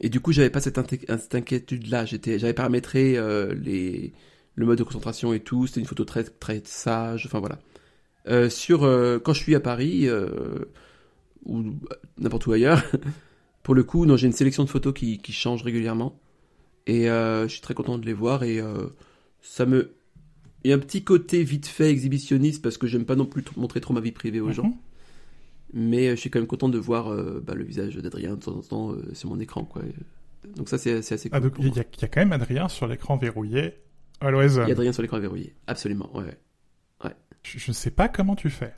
[0.00, 2.04] et du coup, j'avais pas cette, inquiétude-là.
[2.04, 4.12] J'étais, j'avais paramétré euh, les,
[4.54, 5.66] le mode de concentration et tout.
[5.66, 7.26] C'était une photo très, très sage.
[7.26, 7.58] Enfin voilà.
[8.28, 10.64] Euh, sur euh, quand je suis à Paris euh,
[11.44, 11.64] ou
[12.18, 12.82] n'importe où ailleurs,
[13.62, 16.18] pour le coup, non, j'ai une sélection de photos qui, qui change régulièrement.
[16.86, 18.60] Et je suis très content de les voir et
[19.40, 19.92] ça me.
[20.64, 23.44] Il y a un petit côté vite fait exhibitionniste parce que j'aime pas non plus
[23.56, 24.76] montrer trop ma vie privée aux gens.
[25.72, 28.40] Mais euh, je suis quand même content de voir euh, bah, le visage d'Adrien de
[28.40, 29.64] temps en temps euh, sur mon écran.
[29.64, 29.82] Quoi.
[30.56, 31.30] Donc ça, c'est assez cool.
[31.32, 33.74] Ah, donc pour il y, a- il y a quand même Adrien sur l'écran verrouillé.
[34.20, 35.54] Il y a Adrien sur l'écran verrouillé.
[35.66, 36.36] Absolument, ouais.
[37.04, 37.16] ouais.
[37.42, 38.72] Je, ne sais pas comment tu fais.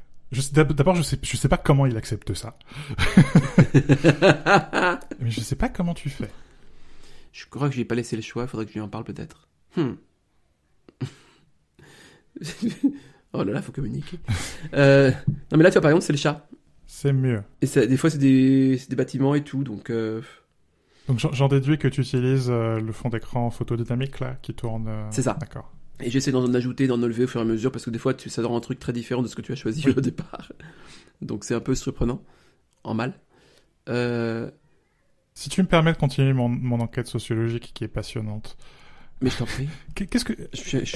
[0.53, 2.57] D'abord, je sais, je sais pas comment il accepte ça.
[5.21, 6.31] Mais je sais pas comment tu fais.
[7.33, 8.89] je crois que je lui ai pas laissé le choix, faudrait que je lui en
[8.89, 9.49] parle peut-être.
[9.77, 9.93] Hmm.
[13.33, 14.19] oh là là, faut communiquer.
[14.75, 15.11] Euh,
[15.53, 16.49] non mais là, tu vois, par exemple, c'est le chat.
[16.97, 17.43] C'est mieux.
[17.61, 19.91] Et ça, des fois, c'est des, bâtiments et tout, donc...
[19.91, 20.23] euh,
[21.09, 24.87] Donc j'en- déduis que tu utilises euh, le fond d'écran photodynamique là, qui tourne.
[24.87, 25.37] euh, C'est ça.
[25.41, 25.73] D'accord.
[26.01, 28.15] Et j'essaie d'en ajouter, d'en enlever au fur et à mesure, parce que des fois,
[28.15, 29.95] tu, ça rend un truc très différent de ce que tu as choisi Oui.
[29.97, 30.53] au départ.
[31.21, 32.23] Donc c'est un peu surprenant,
[32.85, 33.15] en mal.
[35.35, 38.57] Si tu me permets de continuer mon, mon enquête sociologique qui est passionnante,
[39.21, 39.69] mais je t'en prie.
[39.97, 40.33] qu'est- qu'est-ce que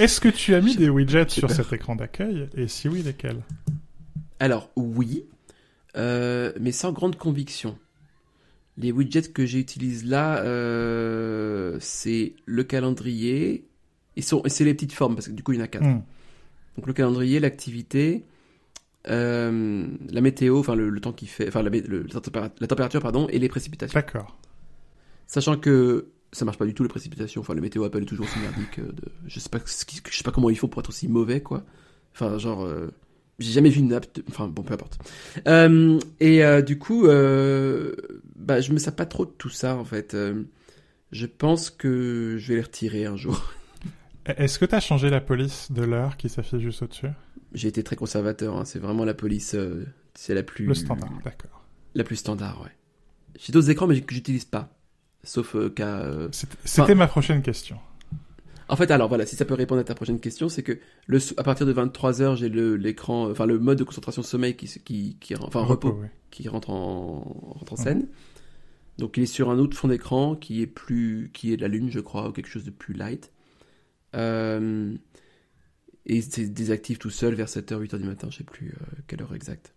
[0.01, 1.57] est-ce que tu as mis des widgets sur peur.
[1.57, 2.47] cet écran d'accueil?
[2.55, 3.41] Et si oui, lesquels?
[4.39, 5.25] Alors, oui,
[5.95, 7.77] euh, mais sans grande conviction.
[8.77, 13.65] Les widgets que j'utilise là, euh, c'est le calendrier,
[14.15, 15.85] et et c'est les petites formes, parce que du coup, il y en a quatre.
[15.85, 16.01] Hmm.
[16.77, 18.25] Donc le calendrier, l'activité,
[19.09, 23.39] euh, la météo, enfin le, le temps qui fait, enfin la, le- température, pardon, et
[23.39, 23.97] les précipitations.
[23.99, 24.37] D'accord.
[25.27, 27.41] Sachant que ça marche pas du tout les précipitations.
[27.41, 28.79] Enfin, le météo Apple est toujours aussi merdique.
[28.79, 29.11] de...
[29.27, 31.63] Je sais pas je sais pas comment ils font pour être aussi mauvais, quoi.
[32.13, 32.91] Enfin, genre, euh,
[33.39, 34.05] j'ai jamais vu une app.
[34.15, 34.99] de- Enfin, bon, peu importe.
[35.47, 37.95] Euh, et euh, du coup, euh,
[38.35, 40.13] bah, je me sers pas trop de tout ça en fait.
[40.13, 40.43] Euh,
[41.11, 43.51] je pense que je vais les retirer un jour.
[44.25, 47.07] Est-ce que tu as changé la police de l'heure qui s'affiche juste au-dessus?
[47.53, 48.57] J'ai été très conservateur.
[48.57, 48.65] hein.
[48.65, 49.55] C'est vraiment la police.
[50.13, 51.65] c'est la plus Le standard, d'accord.
[51.95, 52.69] La plus standard, ouais.
[53.39, 54.69] J'ai d'autres écrans, mais que j'utilise pas.
[55.23, 56.05] Sauf qu'à.
[56.31, 57.77] C'était c'était ma prochaine question.
[58.69, 61.19] En fait, alors voilà, si ça peut répondre à ta prochaine question, c'est que le,
[61.37, 65.17] à partir de 23h, j'ai le, l'écran, enfin le mode de concentration sommeil qui, qui,
[65.19, 65.99] qui enfin repos,
[66.29, 68.07] qui rentre en, rentre en scène.
[68.99, 71.67] Donc il est sur un autre fond d'écran qui est plus, qui est de la
[71.67, 73.31] lune, je crois, ou quelque chose de plus light.
[74.15, 74.93] Euh,
[76.05, 79.21] et c'est désactive tout seul vers 7h, 8h du matin, je sais plus euh, quelle
[79.23, 79.73] heure exacte.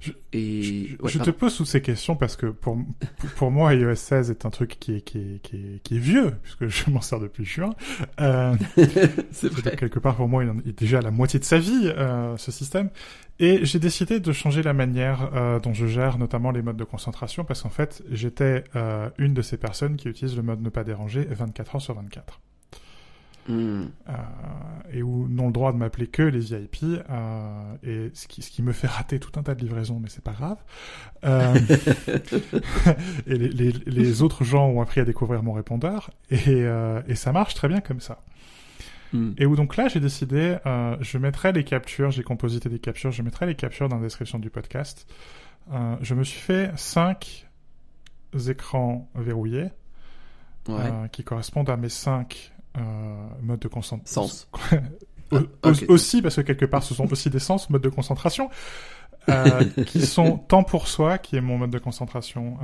[0.00, 2.78] Je- et Je, ouais, je te pose toutes ces questions parce que pour,
[3.36, 5.98] pour moi, iOS 16 est un truc qui est, qui est, qui est, qui est
[6.00, 7.74] vieux, puisque je m'en sers depuis juin.
[8.20, 8.54] Euh,
[9.32, 9.76] c'est vrai.
[9.76, 12.50] quelque part, pour moi, il est déjà à la moitié de sa vie, euh, ce
[12.52, 12.90] système.
[13.38, 16.84] Et j'ai décidé de changer la manière euh, dont je gère notamment les modes de
[16.84, 20.68] concentration, parce qu'en fait, j'étais euh, une de ces personnes qui utilisent le mode ne
[20.68, 22.40] pas déranger 24 heures sur 24.
[23.50, 23.90] Mm.
[24.08, 24.12] Euh,
[24.92, 28.72] et où n'ont le droit de m'appeler que les VIP, euh, et ce qui, me
[28.72, 30.58] fait rater tout un tas de livraisons, mais c'est pas grave.
[31.24, 31.54] Euh,
[33.26, 36.64] et les, autres gens ont appris à découvrir mon répondeur, et,
[37.14, 38.20] ça marche très bien comme ça.
[39.12, 39.32] Mm.
[39.38, 40.56] Et où donc là, j'ai décidé,
[41.00, 44.38] je mettrai les captures, j'ai composité des captures, je mettrai les captures dans la description
[44.38, 45.06] du podcast.
[46.00, 47.48] Je me suis fait 5
[48.48, 49.70] écrans verrouillés
[51.12, 54.22] qui correspondent à mes 5 euh, mode de concentration.
[54.22, 54.48] Sens.
[55.32, 58.50] Euh, ah, aussi, parce que quelque part, ce sont aussi des sens, mode de concentration.
[59.28, 62.58] Euh, qui sont temps pour soi, qui est mon mode de concentration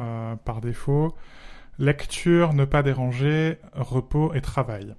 [0.45, 1.15] par défaut,
[1.79, 4.97] lecture, ne pas déranger, repos et travail.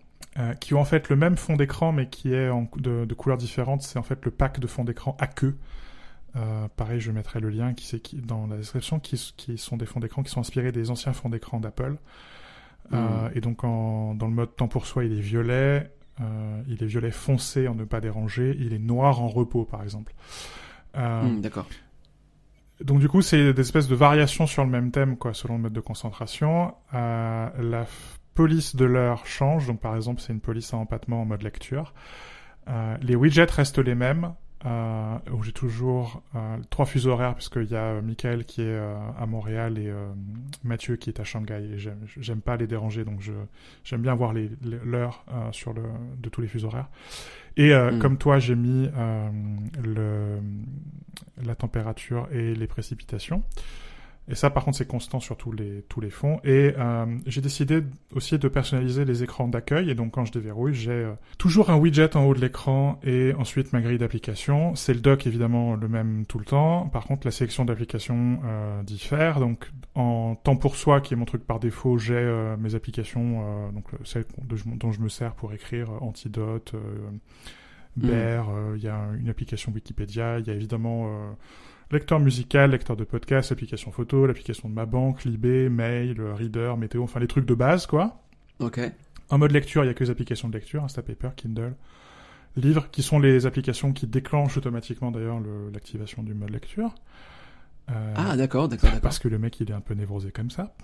[0.61, 3.81] Qui ont en fait le même fond d'écran mais qui est de, couleurs différentes.
[3.81, 5.57] C'est en fait le pack de fond d'écran à queue.
[6.77, 10.23] Pareil, je mettrai le lien qui, qui dans la description, qui sont des fonds d'écran
[10.23, 11.97] qui sont inspirés des anciens fonds d'écran d'Apple.
[12.93, 16.81] Euh, et donc en, dans le mode temps pour soi, il est violet, euh, il
[16.81, 20.13] est violet foncé en ne pas déranger, il est noir en repos par exemple.
[20.95, 21.67] Euh, Hmm, D'accord.
[22.81, 25.63] donc du coup, c'est des espèces de variations sur le même thème, quoi, selon le
[25.63, 26.73] mode de concentration.
[26.93, 27.85] Euh, la
[28.33, 29.67] police de l'heure change.
[29.67, 31.93] Donc par exemple, c'est une police à empattement en mode lecture.
[32.69, 34.33] Euh, les widgets restent les mêmes.
[34.65, 38.65] Euh, où j'ai toujours euh, trois fuseaux horaires puisqu'il y a euh, Michael qui est
[38.65, 40.07] euh, à Montréal et euh,
[40.63, 43.33] Mathieu qui est à Shanghai et j'aime j'aime pas les déranger donc je
[43.83, 44.33] j'aime bien voir
[44.83, 45.83] l'heure euh, sur le
[46.17, 46.89] de tous les fuseaux horaires
[47.55, 47.99] et euh, Mm.
[47.99, 49.29] comme toi j'ai mis euh,
[49.83, 50.39] le
[51.45, 53.43] la température et les précipitations.
[54.29, 56.39] Et ça, par contre, c'est constant sur tous les, tous les fonds.
[56.43, 59.89] Et euh, j'ai décidé aussi de personnaliser les écrans d'accueil.
[59.89, 63.33] Et donc, quand je déverrouille, j'ai euh, toujours un widget en haut de l'écran et
[63.37, 64.75] ensuite ma grille d'applications.
[64.75, 66.89] C'est le dock, évidemment, le même tout le temps.
[66.89, 69.39] Par contre, la sélection d'applications euh, diffère.
[69.39, 73.43] Donc, en temps pour soi, qui est mon truc par défaut, j'ai euh, mes applications,
[73.43, 77.09] euh, donc celles dont je, me sers pour écrire Antidote, euh,
[77.97, 81.31] Bear, euh, il y a une application Wikipédia, il y a évidemment euh,
[81.91, 87.03] lecteur musical, lecteur de podcast, application photo, l'application de ma banque, Libé, Mail, Reader, Météo,
[87.03, 88.21] enfin les trucs de base quoi.
[88.59, 88.79] Ok.
[89.29, 91.75] En mode lecture, il y a que les applications de lecture, Instapaper, Kindle,
[92.55, 96.95] Livre, qui sont les applications qui déclenchent automatiquement d'ailleurs le- l'activation du mode lecture.
[97.89, 99.01] Euh, Ah, d'accord, d'accord, d'accord.
[99.01, 100.75] parce que le mec il est un peu névrosé comme ça.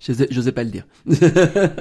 [0.00, 0.86] J'osais j'osais pas le dire.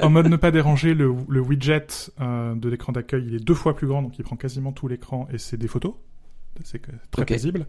[0.01, 1.87] en mode ne pas déranger, le, le widget
[2.21, 4.87] euh, de l'écran d'accueil il est deux fois plus grand, donc il prend quasiment tout
[4.87, 5.95] l'écran et c'est des photos.
[6.63, 6.81] C'est
[7.11, 7.65] très paisible.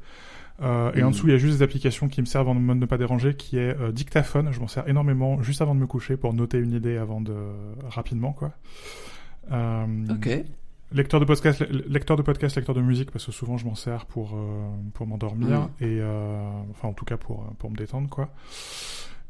[0.62, 1.12] Euh, et en Mm.
[1.12, 3.34] dessous, il y a juste des applications qui me servent en mode ne pas déranger,
[3.34, 4.52] qui est euh, dictaphone.
[4.52, 7.34] Je m'en sers énormément juste avant de me coucher pour noter une idée avant de
[7.88, 8.52] rapidement quoi.
[9.50, 10.28] Euh, Ok.
[10.92, 13.74] Lecteur de podcast, le- lecteur de podcast, lecteur de musique, parce que souvent je m'en
[13.74, 14.38] sers pour
[14.92, 15.84] pour m'endormir Mm.
[15.84, 16.00] et
[16.70, 18.28] enfin en tout cas pour pour me détendre quoi.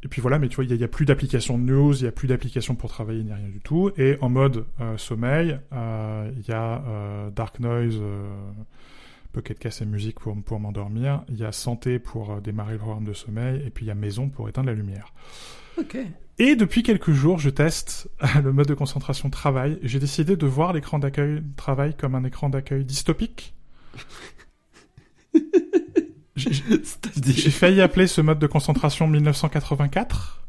[0.03, 1.95] Et puis voilà, mais tu vois, il y a- il a plus d'applications de news,
[1.97, 3.91] il y a plus d'applications pour travailler ni rien du tout.
[3.97, 4.67] Et en mode
[4.99, 7.99] sommeil, il y a Dark Noise,
[9.35, 11.23] Pocket Cast et musique pour pour m'endormir.
[11.29, 13.91] Il y a santé pour euh, démarrer le programme de sommeil, et puis il y
[13.91, 15.13] a maison pour éteindre la lumière.
[15.79, 15.99] Ok.
[16.39, 18.09] Et depuis quelques jours, je teste
[18.43, 19.79] le mode de concentration travail.
[19.83, 23.55] J'ai décidé de voir l'écran d'accueil travail comme un écran d'accueil dystopique.
[26.37, 30.41] J'ai- failli appeler ce mode de concentration 1984.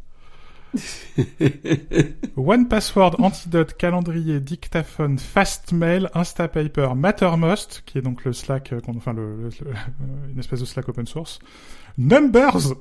[2.35, 9.13] One Password, Antidote, Calendrier, Dictaphone, Fastmail, Instapaper, Mattermost, qui est donc le Slack, euh, enfin
[9.13, 11.39] le, le- le- euh, une espèce de Slack open source,
[11.97, 12.73] Numbers,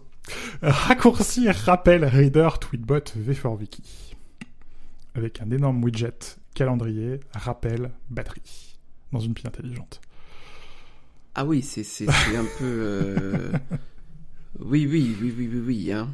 [0.63, 3.83] Raccourci, Rappel, Reader, Tweetbot, V4Wiki,
[5.15, 8.77] avec un énorme widget, calendrier, rappel, batterie,
[9.13, 10.01] dans une pile intelligente.
[11.35, 12.65] Ah oui, c'est un peu.
[12.65, 13.53] euh,
[14.61, 16.09] Oui, oui, oui, oui, oui, oui, hein.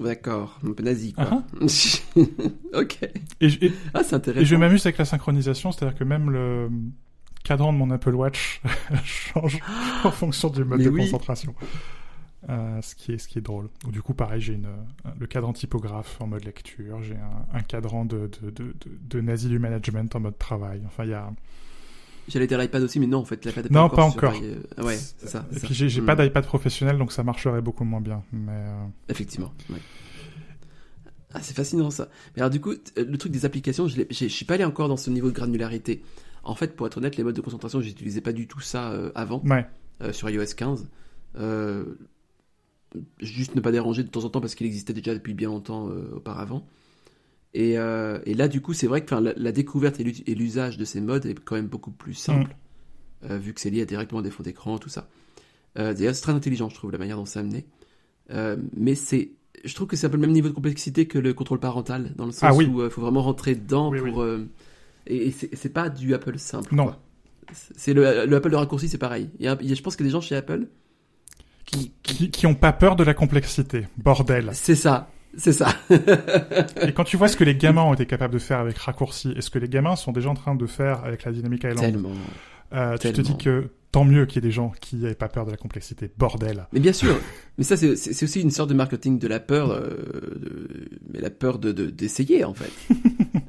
[0.00, 1.42] D'accord, un peu nazi, quoi.
[2.74, 2.98] ok.
[3.40, 4.44] Et, je- et- Ah, c'est et intéressant.
[4.46, 6.70] je m'amuse avec la synchronisation, c'est-à-dire que même le
[7.44, 8.60] cadran de mon Apple Watch
[9.04, 9.58] change
[10.04, 11.00] en fonction du mode Mais de oui.
[11.02, 11.54] concentration.
[12.48, 13.68] Euh, ce qui est ce qui est drôle.
[13.86, 17.56] Ou du coup, pareil, j'ai une euh, le cadran typographe en mode lecture, j'ai un,
[17.56, 20.82] un cadran de de, de, de de nazi du management en mode travail.
[20.86, 21.30] Enfin, il y a
[22.28, 24.30] J'allais dire l'iPad aussi, mais non, en fait, l'iPad Non, pas pas encore.
[24.30, 24.34] encore.
[24.34, 25.44] sur i- euh, Ouais, c'est ça.
[25.54, 26.06] Et puis j'ai j'ai Hmm.
[26.06, 28.22] pas d'iPad professionnel, donc ça marcherait beaucoup moins bien.
[28.32, 29.52] Mais euh, Effectivement.
[29.70, 29.78] ouais.
[31.34, 32.08] Ah, c'est fascinant ça.
[32.36, 34.88] Mais alors du coup, t- le truc des applications, je je suis pas allé encore
[34.88, 36.02] dans ce niveau de granularité.
[36.44, 39.10] En fait, pour être honnête, les modes de concentration, j'utilisais pas du tout ça euh,
[39.14, 39.66] avant ouais.
[40.02, 40.88] euh, sur iOS 15.
[41.38, 41.84] Euh,
[43.20, 45.88] juste ne pas déranger de temps en temps parce qu'il existait déjà depuis bien longtemps
[45.88, 46.66] euh, auparavant.
[47.54, 50.84] Et, euh, et là, du coup, c'est vrai que la, la découverte et l'usage de
[50.84, 52.56] ces modes est quand même beaucoup plus simple,
[53.28, 55.08] euh, vu que c'est lié directement à des fonds d'écran, tout ça.
[55.78, 57.66] Euh, D'ailleurs, c'est très intelligent, je trouve, la manière dont c'est amené.
[58.30, 59.32] Euh, mais c'est,
[59.64, 62.12] je trouve que c'est un peu le même niveau de complexité que le contrôle parental,
[62.16, 62.64] dans le sens Ah oui.
[62.64, 64.22] où il faut vraiment rentrer dedans Oui, pour.
[64.22, 64.48] euh,
[65.06, 66.74] et et c'est pas du Apple simple.
[66.74, 66.94] Non.
[67.52, 69.28] C'est le, le Apple de raccourci, c'est pareil.
[69.40, 70.68] Il y a- je pense qu'il y a des gens chez Apple
[71.66, 71.92] qui.
[72.02, 73.88] Qui qui ont pas peur de la complexité.
[73.98, 74.50] Bordel.
[74.54, 75.68] C'est ça, c'est ça.
[76.82, 79.32] Et quand tu vois ce que les gamins ont été capables de faire avec raccourci
[79.36, 81.92] et ce que les gamins sont déjà en train de faire avec la Dynamic Island,
[81.92, 82.10] Tellement.
[82.74, 85.28] euh, tu te dis que tant mieux qu'il y ait des gens qui aient pas
[85.28, 86.10] peur de la complexité.
[86.18, 86.66] Bordel.
[86.72, 87.14] Mais bien sûr,
[87.58, 87.92] mais ça c'est
[88.24, 89.90] aussi une sorte de marketing de la peur, euh,
[90.40, 90.68] de-
[91.12, 92.70] mais la peur de de- d'essayer en fait.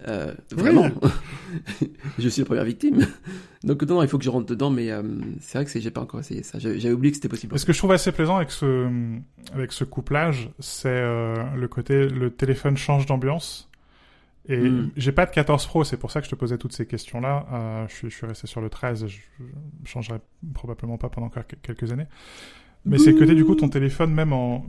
[0.05, 0.89] Euh, vraiment,
[2.19, 3.07] je suis la première victime.
[3.63, 5.01] Donc non, il faut que je rentre dedans, mais euh,
[5.39, 6.59] c'est vrai que j'ai pas encore essayé ça.
[6.59, 7.57] J'avais oublié que c'était possible.
[7.57, 8.89] Ce que je trouve assez plaisant avec ce,
[9.53, 13.69] avec ce couplage, c'est euh, le côté, le téléphone change d'ambiance.
[14.49, 14.91] Et mm.
[14.97, 17.47] j'ai pas de 14 Pro, c'est pour ça que je te posais toutes ces questions-là.
[17.51, 19.17] Euh, je, suis, je suis resté sur le 13, je,
[19.83, 20.19] je changerai
[20.53, 22.07] probablement pas pendant quelques années.
[22.85, 24.65] Mais c'est que du coup, ton téléphone, même en,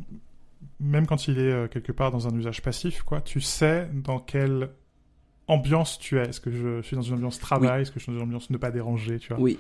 [0.81, 4.19] même quand il est euh, quelque part dans un usage passif, quoi, tu sais dans
[4.19, 4.71] quelle
[5.47, 6.29] ambiance tu es.
[6.29, 7.83] Est-ce que je suis dans une ambiance travail?
[7.83, 9.41] Est-ce que je suis dans une ambiance ne pas déranger tu vois?
[9.41, 9.59] Oui.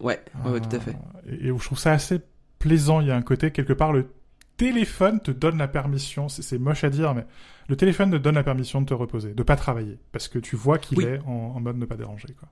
[0.00, 0.96] Ouais, ouais, tout à fait.
[1.28, 2.20] Euh, et, où je trouve ça assez
[2.58, 3.00] plaisant.
[3.00, 4.06] Il y a un côté, quelque part, le
[4.64, 7.26] téléphone te donne la permission, c'est moche à dire, mais
[7.68, 10.56] le téléphone te donne la permission de te reposer, de pas travailler, parce que tu
[10.56, 12.34] vois qu'il est en, mode ne pas déranger.
[12.38, 12.48] Quoi.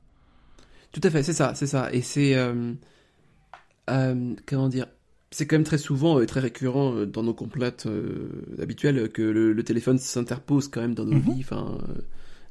[0.92, 1.92] Tout à fait, c'est ça, c'est ça.
[1.92, 2.34] Et c'est...
[2.34, 2.74] Euh,
[4.46, 4.86] comment dire
[5.30, 8.28] c'est quand même très souvent, et très récurrent euh, dans nos complaintes euh,
[8.60, 11.34] habituelles que le, téléphone s'interpose quand même dans nos mhm.
[11.34, 12.00] vies, enfin, euh,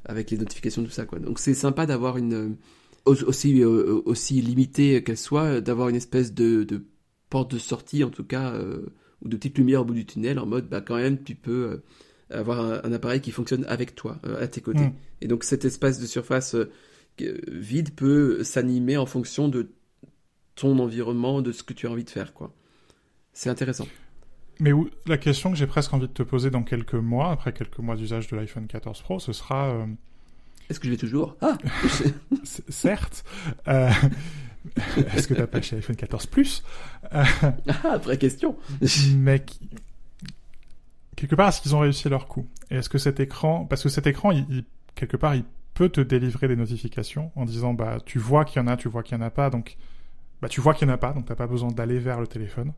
[0.04, 1.18] avec les notifications, tout ça, quoi.
[1.18, 2.56] Donc c'est sympa d'avoir une
[3.04, 6.66] aussi aussi limitée qu'elle soit, d'avoir une espèce de,
[7.30, 8.52] porte de sortie en tout cas,
[9.22, 11.82] ou de petite lumière au bout du tunnel, en mode, bah quand même, tu peux
[12.30, 14.80] avoir un, appareil qui fonctionne avec toi, à tes côtés.
[14.80, 14.92] Mhm.
[15.22, 16.56] Et donc cet espace de surface
[17.18, 19.70] vide peut s'animer en fonction de
[20.54, 22.52] ton environnement, de ce que tu as envie de faire, quoi.
[23.32, 23.86] C'est intéressant.
[24.60, 24.72] Mais
[25.06, 27.94] la question que j'ai presque envie de te poser dans quelques mois, après quelques mois
[27.94, 29.68] d'usage de l'iPhone 14 Pro, ce sera...
[29.68, 29.86] Euh,
[30.68, 31.36] Est-ce que je vais toujours?
[31.40, 31.56] Ah
[32.68, 33.24] Certes.
[33.68, 33.90] Euh,
[35.14, 36.62] est-ce que tu as pas chez iPhone 14 Plus
[37.12, 38.56] Ah, vraie question.
[39.16, 39.44] Mais
[41.16, 42.46] quelque part, est-ce qu'ils ont réussi leur coup?
[42.70, 43.64] Est-ce que cet écran...
[43.64, 45.44] Parce que cet écran, il, quelque part, il
[45.74, 48.88] peut te délivrer des notifications en disant, bah, tu vois qu'il y en a, tu
[48.88, 49.76] vois qu'il y en a pas, donc...
[50.40, 52.26] Bah, tu vois qu'il y en a pas, donc t'as pas besoin d'aller vers le
[52.26, 52.72] téléphone.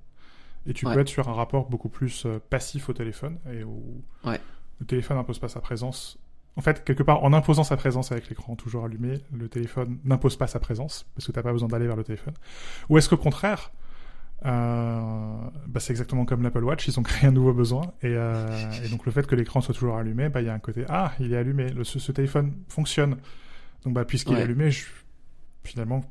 [0.67, 4.03] Et tu peux être sur un rapport beaucoup plus euh, passif au téléphone et où
[4.25, 6.19] le téléphone n'impose pas sa présence.
[6.61, 10.37] En fait, quelque part, en imposant sa présence avec l'écran toujours allumé, le téléphone n'impose
[10.37, 12.35] pas sa présence parce que tu n'as pas besoin d'aller vers le téléphone.
[12.91, 13.73] Ou est-ce qu'au contraire,
[14.45, 14.51] euh,
[15.67, 18.89] bah c'est exactement comme l'Apple Watch, ils ont créé un nouveau besoin et, euh, et
[18.91, 21.13] donc le fait que l'écran soit toujours allumé, bah il y a un côté ah
[21.19, 23.17] il est allumé, le, ce, téléphone fonctionne,
[23.87, 24.85] donc bah puisqu'il est allumé, je,
[25.65, 26.05] finalement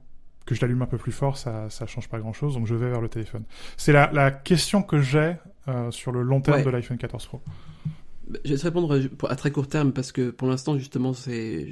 [0.48, 2.74] que je l'allume un peu plus fort, ça ça change pas grand chose, donc je
[2.74, 3.44] vais vers le téléphone.
[3.78, 5.36] C'est la, la question que j'ai
[5.68, 7.40] euh, sur le long terme de l'iPhone 14 Pro.
[8.46, 11.68] Je vais te répondre à très court terme parce que pour l'instant justement c'est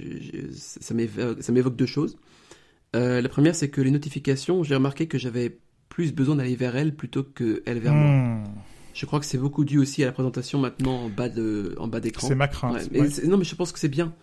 [0.54, 2.18] ça m'évoque deux choses.
[2.96, 6.76] Euh, la première c'est que les notifications, j'ai remarqué que j'avais plus besoin d'aller vers
[6.76, 8.10] elles plutôt que elles vers moi.
[8.10, 8.44] Hmm.
[8.94, 11.88] Je crois que c'est beaucoup dû aussi à la présentation maintenant en bas de en
[11.88, 12.28] bas d'écran.
[12.28, 12.92] C'est ma crainte.
[13.24, 14.14] Non mais je pense que c'est bien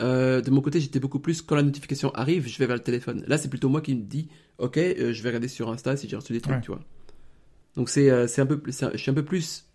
[0.00, 2.82] euh, de mon côté, j'étais beaucoup plus quand la notification arrive, je vais vers le
[2.82, 3.22] téléphone.
[3.26, 6.08] Là, c'est plutôt moi qui me dis, ok, euh, je vais regarder sur Insta si
[6.08, 6.80] j'ai reçu des trucs, tu vois.
[7.76, 9.66] Donc c'est c'est un peu, je suis un peu plus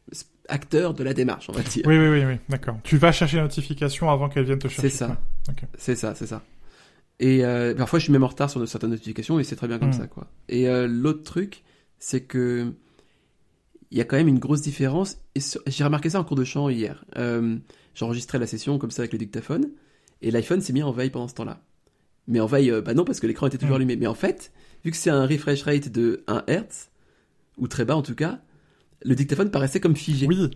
[0.50, 1.84] acteur de la démarche, on va dire.
[1.86, 2.78] Oui, oui, oui, oui d'accord.
[2.84, 4.90] Tu vas chercher la notification avant qu'elle vienne te chercher.
[4.90, 5.22] C'est ça.
[5.78, 6.44] C'est ça, c'est ça.
[7.20, 7.44] Et
[7.78, 9.94] parfois, je suis même en retard sur certaines notifications et c'est très bien comme hmm.
[9.94, 10.28] ça, quoi.
[10.50, 11.64] Et l'autre truc,
[12.00, 12.74] c'est que
[13.92, 15.18] il y a quand même une grosse différence.
[15.36, 17.06] Et j'ai remarqué ça en cours de chant hier.
[17.96, 19.70] J'enregistrais la session comme ça avec le dictaphone.
[20.22, 21.62] Et l'iPhone s'est mis en veille pendant ce temps-là.
[22.28, 23.82] Mais en veille, euh, bah non, parce que l'écran était toujours mm.
[23.82, 23.96] allumé.
[23.96, 24.52] Mais en fait,
[24.84, 26.90] vu que c'est un refresh rate de 1 Hz,
[27.58, 28.40] ou très bas en tout cas,
[29.06, 30.28] le dictaphone paraissait comme figé.
[30.28, 30.50] Oui.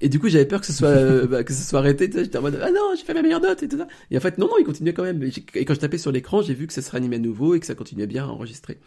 [0.00, 2.10] Et du coup, j'avais peur que ce soit, euh, bah, que ce soit arrêté.
[2.12, 3.86] J'étais en mode, ah non, j'ai fait ma meilleure note et tout ça.
[4.10, 5.22] Et en fait, non, non, il continuait quand même.
[5.54, 7.60] Et quand je tapais sur l'écran, j'ai vu que ça se réanimait à nouveau et
[7.60, 8.78] que ça continuait bien à enregistrer.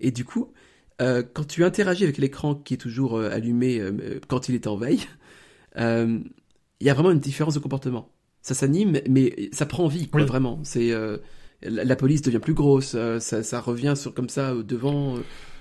[0.00, 0.52] Et du coup,
[1.00, 3.82] euh, quand tu interagis avec l'écran qui est toujours allumé
[4.28, 5.06] quand il est en veille,
[5.76, 8.10] il y a vraiment une différence de comportement
[8.42, 10.60] ça s'anime, mais ça prend vie, quoi, vraiment.
[10.62, 11.18] C'est euh,
[11.62, 15.16] la, police devient plus grosse, euh, ça, ça, revient sur comme ça devant.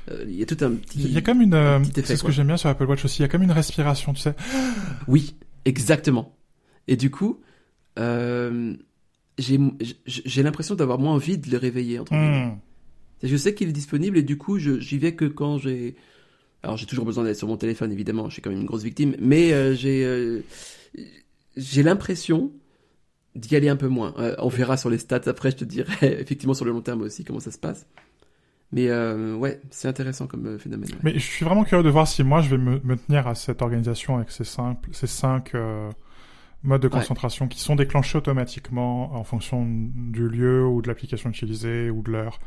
[0.09, 0.99] Euh, il y a tout un petit.
[0.99, 1.83] Il y a comme une.
[1.93, 3.19] C'est ce que j'aime bien sur Apple Watch aussi.
[3.19, 4.35] Il y a comme une respiration, tu sais.
[5.07, 5.35] Oui,
[5.65, 6.35] exactement.
[6.87, 7.41] Et du coup,
[7.97, 9.59] j'ai
[10.05, 12.57] j'ai l'impression d'avoir moins envie de le réveiller entre hmm.
[13.21, 15.95] Je sais qu'il est disponible et du coup, j'y vais que quand j'ai.
[16.63, 18.27] Alors j'ai toujours besoin d'être sur mon téléphone, évidemment.
[18.29, 20.41] Je suis quand même une grosse victime, mais j'ai
[21.55, 22.51] j'ai l'impression
[23.35, 24.13] d'y aller un peu moins.
[24.17, 27.01] Euh, on verra sur les stats après, je te dirai effectivement sur le long terme
[27.01, 27.85] aussi comment ça se passe.
[28.71, 30.89] Mais euh, ouais, c'est intéressant comme euh, phénomène.
[31.03, 33.35] Mais je suis vraiment curieux de voir si moi je vais me, me tenir à
[33.35, 35.53] cette organisation avec ces, cinq
[36.63, 41.89] modes de concentration qui sont déclenchés automatiquement en fonction du lieu ou de l'application utilisée
[41.89, 42.39] ou de l'heure.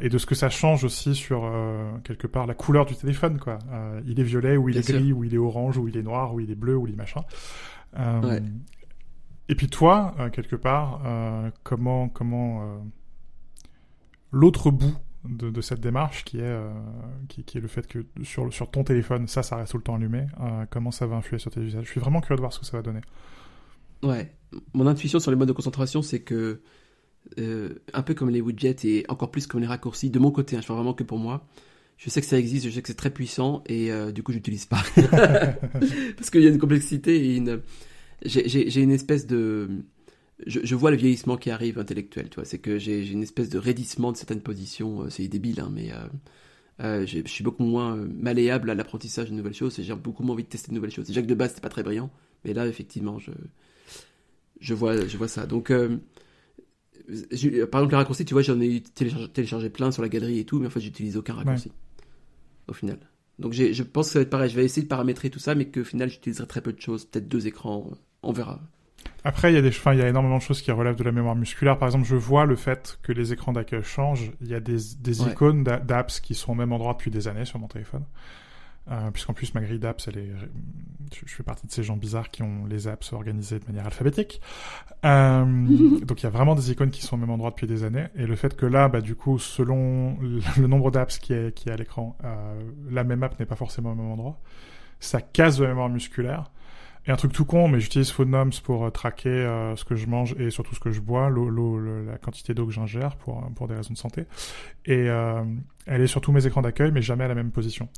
[0.00, 1.48] et de ce que ça change aussi sur
[2.02, 3.58] quelque part la couleur du téléphone quoi.
[4.06, 6.34] il est violet ou il est gris ou il est orange ou il est noir
[6.34, 7.22] ou il est bleu ou il est machin.
[7.96, 8.40] Ouais.
[9.50, 12.78] Et puis toi, euh, quelque part, euh, comment comment euh,
[14.30, 14.94] l'autre bout
[15.24, 16.58] de, de, cette démarche qui est
[17.28, 19.82] qui, qui, est le fait que sur sur ton téléphone, ça, ça reste tout le
[19.82, 20.26] temps allumé.
[20.70, 21.84] comment ça va influer sur tes usages?
[21.84, 23.00] Je suis vraiment curieux de voir ce que ça va donner.
[24.02, 24.32] Ouais,
[24.72, 26.60] mon intuition sur les modes de concentration, c'est que
[27.38, 30.56] euh, un peu comme les widgets et encore plus comme les raccourcis, de mon côté,
[30.56, 31.46] hein, je vois vraiment que pour moi.
[31.96, 34.32] Je sais que ça existe, je sais que c'est très puissant et euh, du coup,
[34.32, 34.82] j'utilise pas.
[36.16, 37.60] Parce qu'il y a une complexité et une.
[38.24, 39.68] J'ai une espèce de.
[40.46, 42.44] Je, je, vois le vieillissement qui arrive intellectuel, tu vois.
[42.44, 45.02] C'est que j'ai une espèce de raidissement de certaines positions.
[45.02, 45.96] Euh, c'est débile, hein, mais euh,
[46.82, 50.34] euh, je suis beaucoup moins malléable à l'apprentissage de nouvelles choses et j'ai beaucoup moins
[50.34, 51.06] envie de tester de nouvelles choses.
[51.06, 52.10] Déjà que de base, c'était pas très brillant,
[52.44, 53.32] mais là, effectivement, je,
[54.60, 55.46] je, vois, je vois ça.
[55.46, 55.98] Donc, euh,
[57.06, 60.44] par exemple, les raccourcis, tu vois, j'en ai téléchargé, téléchargé, plein sur la galerie et
[60.44, 61.68] tout, mais en fait, j'utilise aucun raccourci.
[61.68, 61.74] Ouais
[62.70, 62.98] au final.
[63.38, 64.50] Donc je pense que ça va être pareil.
[64.50, 67.04] Je vais essayer de paramétrer tout ça, mais qu'au final, j'utiliserai très peu de choses.
[67.04, 67.90] Peut-être deux écrans.
[68.22, 68.60] On verra.
[69.22, 71.04] Après, il y a des, enfin, il y a énormément de choses qui relèvent de
[71.04, 71.78] la mémoire musculaire.
[71.78, 74.32] Par exemple, je vois le fait que les écrans d'accueil changent.
[74.40, 77.44] Il y a des, des icônes d'apps qui sont au même endroit depuis des années
[77.44, 78.04] sur mon téléphone.
[78.90, 80.32] Euh, puisqu'en plus ma grille d'apps, elle est,
[81.14, 84.40] je, fais partie de ces gens bizarres qui ont les apps organisées de manière alphabétique.
[85.04, 85.44] Euh,
[86.04, 88.06] donc il y a vraiment des icônes qui sont au même endroit depuis des années,
[88.16, 91.68] et le fait que là, bah du coup, selon le nombre d'apps qui est qui
[91.68, 94.40] est à l'écran, euh, la même app n'est pas forcément au même endroit.
[94.98, 96.50] Ça casse la mémoire musculaire.
[97.06, 100.06] Et un truc tout con, mais j'utilise Phonoms pour euh, traquer euh, ce que je
[100.06, 103.68] mange et surtout ce que je bois, l'eau, la quantité d'eau que j'ingère pour pour
[103.68, 104.26] des raisons de santé.
[104.84, 105.42] Et euh,
[105.86, 107.88] elle est sur tous mes écrans d'accueil, mais jamais à la même position.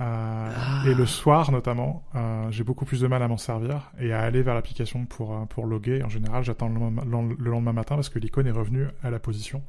[0.00, 0.82] Euh, ah.
[0.86, 4.20] Et le soir, notamment, euh, j'ai beaucoup plus de mal à m'en servir et à
[4.20, 6.02] aller vers l'application pour, euh, pour loguer.
[6.02, 9.62] En général, j'attends le, le, lendemain matin parce que l'icône est revenue à la position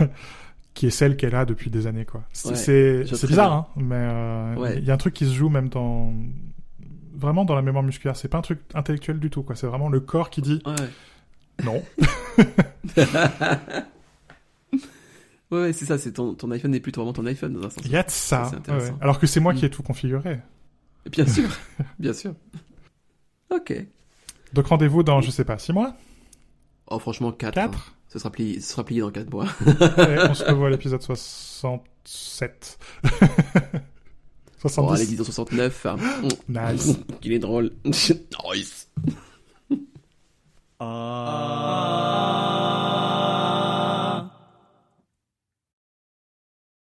[0.74, 2.04] qui est celle qu'elle a depuis des années.
[2.04, 2.22] quoi.
[2.32, 6.12] C'est bizarre, hein, mais il y a un truc qui se joue même dans
[7.16, 8.16] vraiment dans la mémoire musculaire.
[8.16, 9.42] C'est pas un truc intellectuel du tout.
[9.42, 9.56] quoi.
[9.56, 10.62] C'est vraiment le corps qui dit
[11.64, 11.82] non.
[15.50, 17.84] Ouais, c'est ça, c'est ton, ton iPhone n'est plus vraiment ton iPhone dans un sens.
[17.84, 18.50] Il y a de ça.
[18.68, 19.72] Ouais, Alors que c'est moi qui ai mm.
[19.72, 20.40] tout configuré.
[21.10, 21.48] Bien sûr,
[22.00, 22.34] bien sûr.
[23.50, 23.72] Ok.
[24.52, 25.94] Donc rendez-vous dans, je sais pas, 6 mois?
[26.88, 27.54] Oh, franchement, 4.
[27.54, 27.80] 4 hein.
[28.08, 29.46] ce, sera plié, ce sera plié dans 4 mois.
[30.28, 32.78] on se revoit à l'épisode 67.
[34.68, 34.88] 70.
[34.88, 35.86] Bon, allez, disons 69.
[35.86, 35.96] Hein.
[36.48, 36.96] nice.
[37.20, 37.72] Qu'il est drôle.
[37.84, 38.88] nice.
[40.78, 41.66] Ah.